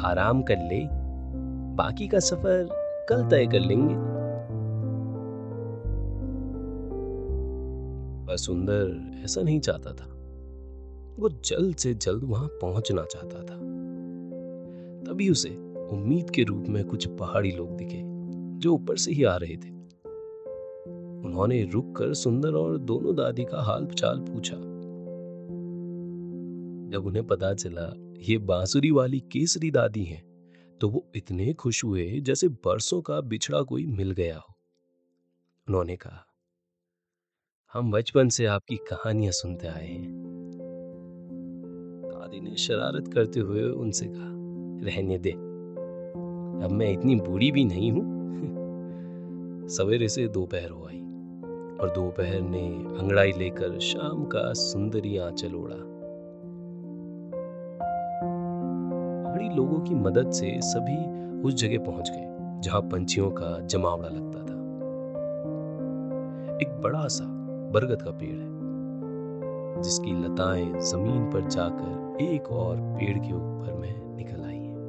आराम 0.05 0.43
कर 0.43 0.57
ले, 0.57 0.87
बाकी 1.75 2.07
का 2.07 2.19
सफ़र 2.19 2.69
कल 3.09 3.29
तय 3.29 3.45
कर 3.45 3.59
लेंगे। 3.59 3.95
पर 8.27 8.37
सुंदर 8.37 9.11
ऐसा 9.23 9.41
नहीं 9.41 9.59
चाहता 9.59 9.91
था। 9.91 10.05
वो 11.19 11.29
जल्द 11.29 11.75
से 11.75 11.93
जल्द 11.93 12.23
वहाँ 12.23 12.47
पहुँचना 12.47 13.03
चाहता 13.03 13.39
था। 13.39 13.59
तभी 15.03 15.29
उसे 15.29 15.49
उम्मीद 15.91 16.29
के 16.29 16.43
रूप 16.43 16.65
में 16.69 16.85
कुछ 16.85 17.07
पहाड़ी 17.07 17.51
लोग 17.51 17.77
दिखे, 17.77 18.01
जो 18.59 18.73
ऊपर 18.73 18.97
से 18.97 19.11
ही 19.11 19.23
आ 19.23 19.35
रहे 19.35 19.55
थे। 19.55 19.69
उन्होंने 21.25 21.69
रुक 21.73 21.95
कर 21.95 22.13
सुंदर 22.13 22.53
और 22.53 22.77
दोनों 22.77 23.15
दादी 23.15 23.43
का 23.43 23.61
हाल 23.61 23.85
चाल 23.85 24.19
पूछा। 24.19 24.72
जब 26.93 27.05
उन्हें 27.05 27.27
पता 27.27 27.53
चला, 27.53 27.93
ये 28.19 28.37
बांसुरी 28.37 28.91
वाली 28.91 29.19
केसरी 29.19 29.71
दादी 29.71 30.03
हैं 30.03 30.33
तो 30.81 30.89
वो 30.89 31.11
इतने 31.15 31.53
खुश 31.53 31.83
हुए 31.83 32.19
जैसे 32.19 32.47
बरसों 32.47 33.01
का 33.01 33.21
बिछड़ा 33.21 33.61
कोई 33.61 33.85
मिल 33.85 34.11
गया 34.11 34.37
हो। 34.37 34.53
उन्होंने 35.67 35.95
कहा, 35.95 36.25
हम 37.73 37.91
बचपन 37.91 38.29
से 38.29 38.45
आपकी 38.45 38.75
कहानियाँ 38.75 39.31
सुनते 39.31 39.67
आए 39.67 39.87
हैं। 39.87 40.11
दादी 42.05 42.39
ने 42.39 42.55
शरारत 42.55 43.07
करते 43.13 43.39
हुए 43.39 43.63
उनसे 43.63 44.05
कहा, 44.05 44.29
रहने 44.85 45.17
दे। 45.17 45.31
अब 45.31 46.69
मैं 46.71 46.91
इतनी 46.91 47.15
बूढ़ी 47.15 47.51
भी 47.51 47.65
नहीं 47.65 47.91
हूँ। 47.91 48.03
सवेरे 49.67 50.09
से 50.09 50.27
दोपहर 50.27 50.69
हो 50.69 50.85
आई 50.87 50.99
और 51.77 51.91
दोपहर 51.95 52.41
ने 52.41 52.67
अंगड़ाई 52.99 53.31
लेकर 53.31 53.79
शाम 53.79 54.25
का 54.25 54.53
सुंदरी 54.53 55.17
आंचल 55.17 55.55
ओढ़ा। 55.55 55.92
बड़ी 59.43 59.55
लोगों 59.55 59.79
की 59.79 59.95
मदद 59.95 60.29
से 60.31 60.59
सभी 60.61 60.97
उस 61.41 61.53
जगह 61.53 61.83
पहुँच 61.85 62.09
गए, 62.09 62.61
जहाँ 62.61 62.81
पंछियों 62.81 63.31
का 63.31 63.59
जमावड़ा 63.59 64.09
लगता 64.09 64.39
था 64.39 64.53
एक 66.61 66.79
बड़ा 66.81 67.07
सा 67.07 67.25
बरगद 67.73 68.01
का 68.01 68.11
पेड़ 68.11 68.35
है, 68.35 69.81
जिसकी 69.81 70.11
लताएँ 70.23 70.79
ज़मीन 70.81 71.29
पर 71.31 71.47
जाकर 71.47 72.23
एक 72.23 72.47
और 72.51 72.77
पेड़ 72.77 73.17
के 73.17 73.33
ऊपर 73.33 73.73
में 73.73 74.15
निकल 74.15 74.41
आई 74.41 74.57
हैं। 74.57 74.81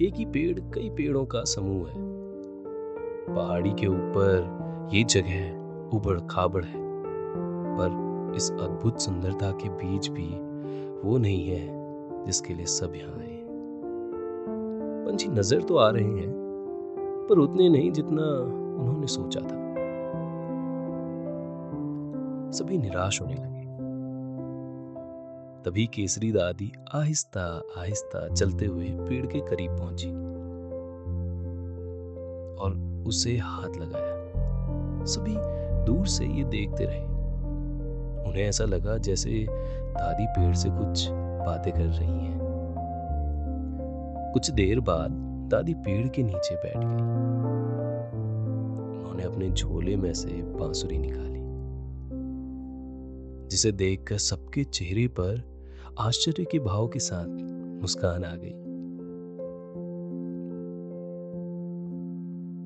एक 0.00 0.14
ही 0.14 0.24
पेड़ 0.24 0.58
कई 0.74 0.90
पेड़ों 0.90 1.24
का 1.26 1.42
समूह 1.44 1.88
है 1.88 2.04
पहाड़ी 3.34 3.70
के 3.70 3.86
ऊपर 3.86 4.88
ये 4.94 5.04
जगह 5.04 5.96
उबड़ 5.96 6.18
खाबड़ 6.20 6.64
है, 6.64 6.84
पर 7.78 8.34
इस 8.36 8.50
अद्भुत 8.52 9.00
सुंदरता 9.00 9.50
के 9.50 9.68
बीच 9.68 10.08
भी 10.08 10.45
वो 11.04 11.18
नहीं 11.18 11.48
है 11.48 12.24
जिसके 12.24 12.54
लिए 12.54 12.66
सब 12.66 12.94
यहाँ 12.94 13.18
आए। 13.18 13.44
पंछी 15.06 15.28
नज़र 15.28 15.62
तो 15.62 15.76
आ 15.76 15.90
रहे 15.90 16.04
हैं, 16.04 16.30
पर 17.28 17.38
उतने 17.38 17.68
नहीं 17.68 17.92
जितना 17.92 18.22
उन्होंने 18.80 19.06
सोचा 19.06 19.40
था। 19.40 19.64
सभी 22.52 22.78
निराश 22.78 23.20
होने 23.20 23.34
लगे। 23.34 23.54
तभी 25.62 25.86
केसरी 25.86 26.32
दादी 26.32 26.72
आहिस्ता 26.94 27.62
आहिस्ता 27.78 28.28
चलते 28.28 28.66
हुए 28.66 28.84
पेड़ 28.84 29.26
के 29.26 29.40
करीब 29.40 29.70
पहुँची 29.70 30.10
और 32.62 33.04
उसे 33.08 33.36
हाथ 33.36 33.76
लगाया। 33.76 35.04
सभी 35.04 35.34
दूर 35.84 36.06
से 36.06 36.26
ये 36.26 36.44
देखते 36.44 36.84
रहे। 36.84 37.15
उन्हें 38.26 38.44
ऐसा 38.44 38.64
लगा 38.64 38.98
जैसे 38.98 39.46
दादी 39.50 40.26
पेड़ 40.26 40.54
से 40.54 40.68
कुछ 40.70 41.08
बातें 41.10 41.72
कर 41.72 41.80
रही 41.80 42.26
हैं। 42.26 42.38
कुछ 44.32 44.50
देर 44.50 44.80
बाद 44.80 45.10
दादी 45.50 45.74
पेड़ 45.74 46.08
के 46.08 46.22
नीचे 46.22 46.54
बैठ 46.54 46.76
गई। 46.76 47.02
उन्होंने 48.96 49.22
अपने 49.22 49.50
झोले 49.50 49.96
में 49.96 50.14
से 50.14 50.28
बांसुरी 50.28 50.98
निकाली, 50.98 51.40
जिसे 53.48 53.72
देखकर 53.72 54.18
सबके 54.18 54.64
चेहरे 54.64 55.08
पर 55.08 55.42
आश्चर्य 55.98 56.44
के 56.44 56.58
भाव 56.58 56.88
के 56.88 56.98
साथ 56.98 57.28
मुस्कान 57.80 58.24
आ 58.24 58.34
गई। 58.34 58.52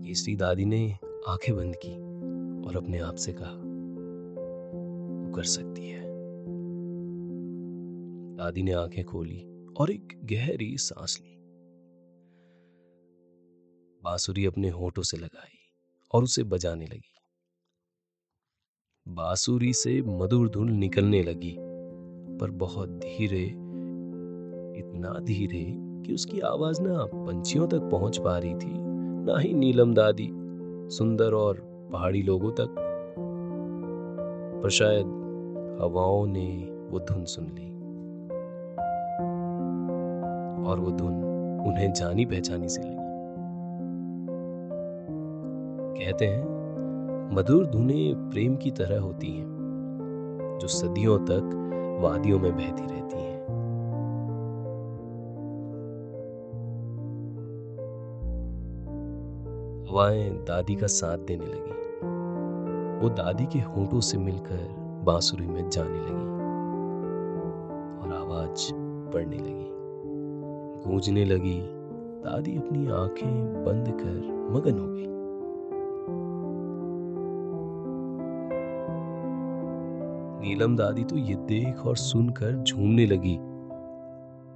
केसरी 0.09 0.37
दादी 0.37 0.65
ने 0.65 0.97
आँखें 1.29 1.57
बंद 1.57 1.77
की 1.77 1.95
और 2.69 2.77
अपने 2.77 2.99
आप 2.99 3.15
से 3.15 3.33
कहा 3.33 3.70
कर 5.33 5.43
सकती 5.43 5.89
है। 5.89 6.01
दादी 8.37 8.63
ने 8.63 8.73
आँखें 8.73 9.05
खोली 9.05 9.45
और 9.81 9.91
एक 9.91 10.21
गहरी 10.25 10.79
सांस 10.79 11.21
ली। 11.23 11.37
बांसुरी 14.05 14.47
अपने 14.47 14.69
होठों 14.69 15.03
से 15.03 15.17
लगाई 15.17 15.73
और 16.13 16.25
उसे 16.25 16.43
बजाने 16.43 16.87
लगी। 16.87 17.15
बांसुरी 19.09 19.73
से 19.73 20.03
मधुर 20.03 20.49
धुन 20.49 20.73
निकलने 20.73 21.23
लगी, 21.23 21.57
पर 22.39 22.51
बहुत 22.51 22.89
धीरे, 22.89 23.45
इतना 24.81 25.19
धीरे 25.19 25.77
कि 25.79 26.15
उसकी 26.15 26.41
आवाज़ 26.41 26.83
ना 26.83 27.05
पंछियों 27.05 27.69
तक 27.69 27.81
पहुँच 27.81 28.19
पा 28.19 28.39
रही 28.39 28.55
थी, 28.55 28.73
ना 29.25 29.39
ही 29.39 29.55
नीलम 29.55 29.95
दादी, 29.95 30.29
सुंदर 30.97 31.33
और 31.35 31.61
पहाड़ी 31.93 32.23
लोगों 32.23 32.53
तक। 32.53 32.90
पर 34.63 34.71
शायद 34.71 35.07
हवाओं 35.83 36.27
ने 36.27 36.69
वो 36.91 36.99
धुन 36.99 37.25
सुन 37.25 37.45
ली। 37.45 37.71
और 40.71 40.81
वो 40.81 40.91
धुन 40.91 41.25
उन्हें 41.67 41.93
जानी 41.93 42.25
पहचानी 42.25 42.69
से 42.69 42.83
लगी। 42.83 43.01
कहते 46.05 46.27
हैं, 46.27 46.61
मधुर 47.35 47.67
धुनें 47.67 48.31
प्रेम 48.31 48.57
की 48.57 48.71
तरह 48.71 49.01
होती 49.01 49.27
हैं, 49.27 49.61
जो 50.61 50.69
सदियों 50.69 51.19
तक 51.19 51.57
वादियों 52.01 52.39
में 52.39 52.53
बहती 52.53 52.83
रहती 52.83 53.17
हैं। 53.17 53.41
हवाएँ 59.91 60.31
दादी 60.31 60.75
का 60.75 60.87
साथ 60.87 61.19
देने 61.19 61.47
लगी। 61.47 61.71
वो 63.01 63.09
दादी 63.09 63.47
के 63.47 63.59
होठों 63.59 64.01
से 64.01 64.19
मिलकर 64.19 64.77
बांसुरी 65.05 65.47
में 65.47 65.71
जाने 65.71 65.99
लगी 65.99 66.31
और 68.03 68.17
आवाज़ 68.17 68.75
पड़ने 69.13 69.37
लगी। 69.37 69.71
गूंजने 70.85 71.25
लगी। 71.25 71.61
दादी 72.25 72.57
अपनी 72.57 72.87
आँखें 72.87 73.65
बंद 73.65 73.89
कर 73.89 74.49
मगन 74.51 74.79
हो 74.79 74.87
गई। 74.87 75.07
नीलम 80.49 80.77
दादी 80.77 81.05
तो 81.05 81.17
ये 81.17 81.35
देख 81.35 81.87
और 81.87 81.97
सुनकर 81.97 82.63
झूमने 82.63 83.07
लगी। 83.07 83.37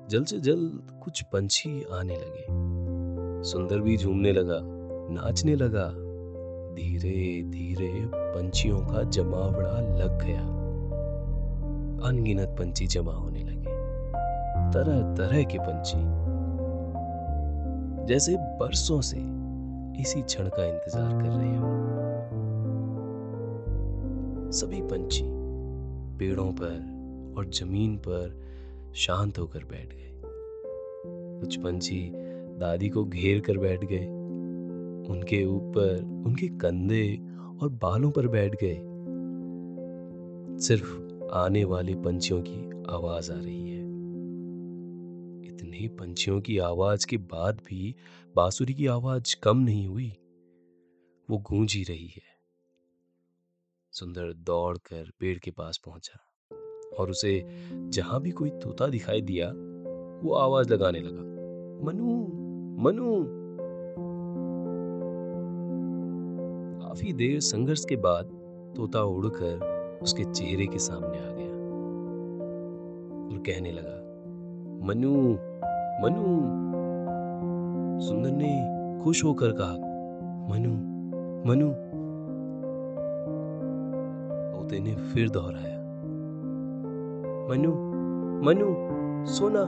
जल्द 0.09 0.27
से 0.27 0.41
जल्द 0.41 1.01
कुछ 1.05 1.23
पंछी 1.23 1.85
आने 1.93 2.15
लगे। 2.15 2.47
सुंदर 3.43 3.81
भी 3.81 3.97
झूमने 3.97 4.33
लगा, 4.33 4.61
नाचने 5.15 5.55
लगा। 5.55 5.93
धीरे 6.75 7.43
धीरे 7.43 8.24
पंछियों 8.35 8.79
का 8.79 9.03
जमावड़ा 9.03 9.81
लग 9.99 10.23
गया 10.25 10.41
अनगिनत 12.09 12.57
पंछी 12.59 12.87
जमा 12.87 13.13
होने 13.13 13.43
लगे। 13.43 13.75
तरह 14.73 15.15
तरह 15.15 15.43
के 15.43 15.59
पंछी। 15.59 15.99
जैसे 18.07 18.37
बरसों 18.37 19.01
से 19.01 19.17
इसी 20.03 20.23
क्षण 20.23 20.49
का 20.49 20.65
इंतज़ार 20.65 21.13
कर 21.23 21.29
रहे 21.29 21.57
हो। 21.57 21.73
सभी 24.53 24.83
पंछी 24.83 25.25
पेड़ों 26.19 26.53
पर 26.53 27.35
और 27.39 27.51
ज़मीन 27.51 27.97
पर 27.97 28.41
शांत 28.95 29.39
होकर 29.39 29.65
बैठ 29.65 29.95
गए। 29.95 30.11
कुछ 31.41 31.57
पंछी 31.57 32.13
दादी 32.59 32.89
को 32.89 33.05
घेर 33.05 33.41
कर 33.41 33.59
बैठ 33.59 33.85
गए। 33.85 34.07
उनके 35.13 35.45
ऊपर 35.45 36.03
उनके 36.27 36.49
कंधे 36.49 37.07
और 37.63 37.69
बालों 37.69 38.11
पर 38.11 38.29
बैठ 38.29 38.57
गए। 38.65 38.77
सिर्फ़ 40.59 41.15
आने 41.33 41.65
वाले 41.65 41.95
पंछियों 41.95 42.43
की 42.43 42.71
आवाज़ 42.91 43.33
आ 43.33 43.41
रही 43.41 43.71
है। 43.71 43.81
इतने 45.45 45.89
पंछियों 45.89 46.41
की 46.41 46.59
आवाज़ 46.59 47.07
के 47.07 47.17
बाद 47.17 47.61
भी 47.67 47.95
बांसुरी 48.37 48.75
की 48.75 48.87
आवाज़ 48.87 49.37
कम 49.43 49.57
नहीं 49.57 49.87
हुई। 49.87 50.13
वो 51.31 51.39
गूंज 51.39 51.75
ही 51.75 51.83
रही 51.83 52.07
है। 52.07 52.35
सुंदर 53.91 54.33
दौड़कर 54.33 55.11
पेड़ 55.21 55.39
के 55.39 55.51
पास 55.51 55.79
पहुँचा 55.79 56.21
और 56.99 57.11
उसे 57.11 57.47
जहाँ 57.73 58.21
भी 58.21 58.31
कोई 58.31 58.51
तोता 58.51 58.87
दिखाई 58.87 59.21
दिया, 59.21 59.53
वो 60.23 60.33
आवाज़ 60.35 60.73
लगाने 60.73 61.01
लगा, 61.01 61.23
मनु 61.85 62.25
मनु। 62.83 63.44
काफ़ी 66.95 67.13
देर 67.13 67.39
संघर्ष 67.41 67.85
के 67.85 67.97
बाद 67.97 68.25
तोता 68.77 69.01
उड़कर 69.03 69.99
उसके 70.03 70.25
चेहरे 70.25 70.67
के 70.67 70.79
सामने 70.79 71.19
आ 71.19 71.31
गया 71.31 71.55
और 73.27 73.39
कहने 73.39 73.73
लगा, 73.73 73.97
मनु 74.87 75.15
मनु। 76.03 76.23
सुंदर 78.01 78.31
ने 78.31 78.53
खुश 79.05 79.25
होकर 79.25 79.53
कहा, 79.53 79.73
मनु 80.51 80.71
मनु। 81.51 81.73
तोते 84.53 84.81
ने 84.81 84.95
फिर 84.95 85.31
दोहराया, 85.31 85.77
मनु 87.51 87.75
मनु, 88.47 88.71
सोना 89.35 89.67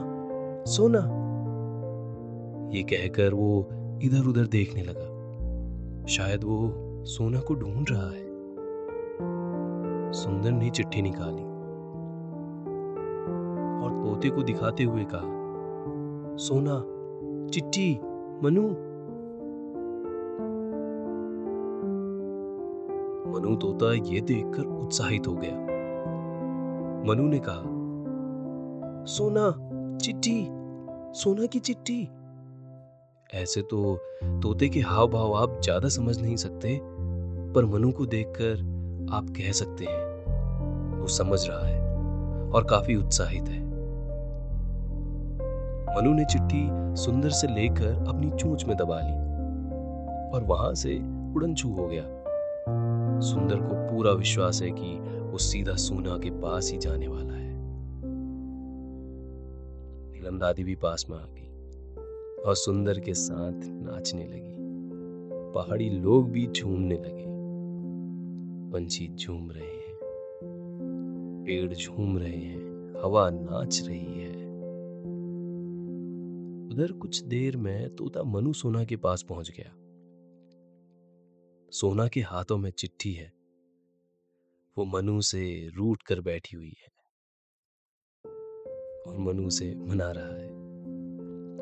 सोना। 0.67 1.05
ये 2.77 2.83
कहकर 2.83 3.33
वो 3.33 3.69
इधर 4.03 4.27
उधर 4.29 4.47
देखने 4.49 4.83
लगा। 4.83 5.15
शायद 6.07 6.43
वो 6.43 6.86
सोना 7.07 7.39
को 7.39 7.55
ढूंढ 7.55 7.85
रहा 7.91 8.09
है। 8.09 8.25
सुंदर 10.13 10.51
ने 10.51 10.69
चिट्ठी 10.69 11.01
निकाली 11.01 11.43
और 13.83 13.91
तोते 14.03 14.29
को 14.29 14.43
दिखाते 14.43 14.83
हुए 14.83 15.03
कहा, 15.03 16.35
सोना, 16.37 16.81
चिट्ठी, 17.49 17.93
मनु। 18.43 18.67
मनु 23.31 23.55
तोता 23.55 23.93
ये 23.93 24.21
देखकर 24.21 24.65
उत्साहित 24.65 25.27
हो 25.27 25.33
गया। 25.33 25.55
मनु 27.07 27.27
ने 27.27 27.39
कहा, 27.39 27.63
सोना, 29.05 29.49
चिट्ठी, 29.97 30.47
सोना 31.13 31.45
की 31.45 31.59
चिट्ठी। 31.59 32.09
ऐसे 33.33 33.61
तो 33.61 33.97
तोते 34.23 34.69
के 34.69 34.79
हाव 34.79 35.07
भाव 35.07 35.33
आप 35.33 35.59
ज़्यादा 35.63 35.87
समझ 35.87 36.21
नहीं 36.21 36.35
सकते। 36.35 36.96
पर 37.55 37.65
मनु 37.65 37.91
को 37.91 38.05
देखकर 38.05 38.53
आप 39.11 39.27
कह 39.29 39.51
सकते 39.51 39.85
हैं, 39.85 40.97
वो 41.01 41.07
समझ 41.07 41.47
रहा 41.49 41.67
है 41.67 41.81
और 42.51 42.63
काफ़ी 42.63 42.95
उत्साहित 42.95 43.43
है। 43.43 43.65
मनु 45.97 46.13
ने 46.13 46.25
चिट्ठी 46.25 46.67
सुंदर 47.01 47.29
से 47.29 47.47
लेकर 47.47 48.05
अपनी 48.07 48.31
चोंच 48.31 48.65
में 48.65 48.77
दबा 48.77 48.99
ली 49.03 49.27
और 50.35 50.43
वहाँ 50.43 50.73
से 50.73 50.97
उड़न 51.35 51.55
छू 51.55 51.69
हो 51.69 51.87
गया। 51.87 52.03
सुंदर 53.19 53.55
को 53.55 53.73
पूरा 53.73 54.11
विश्वास 54.11 54.61
है 54.61 54.69
कि 54.71 54.99
वो 55.19 55.37
सीधा 55.37 55.75
सोना 55.75 56.17
के 56.17 56.29
पास 56.29 56.71
ही 56.71 56.77
जाने 56.77 57.07
वाला 57.07 57.33
है। 57.33 57.55
नीलम 60.11 60.39
दादी 60.39 60.63
भी 60.63 60.75
पास 60.75 61.05
में 61.09 61.17
आ 61.17 61.25
गई 61.25 61.49
और 62.43 62.55
सुंदर 62.55 62.99
के 62.99 63.13
साथ 63.13 63.61
नाचने 63.65 64.23
लगी। 64.23 64.57
पहाड़ी 65.55 65.89
लोग 65.89 66.29
भी 66.31 66.47
झूमने 66.47 66.95
लगे। 66.95 67.36
पंछी 68.71 69.07
झूम 69.07 69.51
रहे 69.51 69.63
हैं। 69.63 69.97
पेड़ 71.47 71.73
झूम 71.73 72.17
रहे 72.17 72.37
हैं, 72.37 72.93
हवा 73.03 73.29
नाच 73.29 73.81
रही 73.87 74.19
है। 74.19 74.47
उधर 76.71 76.91
कुछ 76.91 77.23
देर 77.23 77.57
में 77.57 77.95
तोता 77.95 78.23
मनु 78.23 78.53
सोना 78.53 78.83
के 78.83 78.95
पास 78.95 79.23
पहुँच 79.23 79.51
गया। 79.51 79.73
सोना 81.71 82.07
के 82.07 82.21
हाथों 82.21 82.57
में 82.57 82.71
चिट्ठी 82.71 83.13
है। 83.13 83.33
वो 84.77 84.85
मनु 84.85 85.21
से 85.21 85.69
रूट 85.75 86.03
कर 86.03 86.21
बैठी 86.21 86.55
हुई 86.55 86.73
है। 86.79 86.97
और 89.07 89.17
मनु 89.19 89.49
से 89.49 89.75
मना 89.75 90.11
रहा 90.11 90.35
है। 90.35 90.49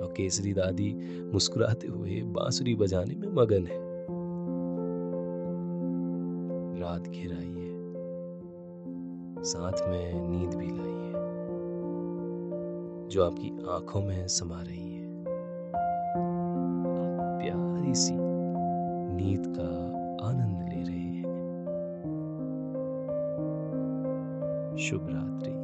और 0.01 0.13
केसरी 0.17 0.53
दादी 0.53 0.93
मुस्कुराते 1.21 1.87
हुए 1.87 2.21
बांसुरी 2.21 2.75
बजाने 2.75 3.15
में 3.15 3.27
मगन 3.27 3.67
है। 3.67 3.84
रात 6.85 7.07
घिर 7.07 7.31
आई 7.33 7.53
है। 7.57 7.75
साथ 9.43 9.89
में 9.89 10.29
नींद 10.29 10.55
भी 10.55 10.67
लाई 10.67 11.07
है, 11.07 11.13
जो 13.09 13.25
आपकी 13.25 13.49
आँखों 13.69 14.01
में 14.01 14.27
समा 14.27 14.61
रही 14.61 14.93
है। 14.93 15.05
प्यारी 17.39 17.95
सी 17.95 18.15
नींद 19.15 19.43
का 19.47 19.69
आनंद 20.27 20.73
ले 20.73 20.83
रहे 20.83 20.99
हैं। 20.99 21.25
शुभ 24.79 25.07
रात्रि। 25.09 25.54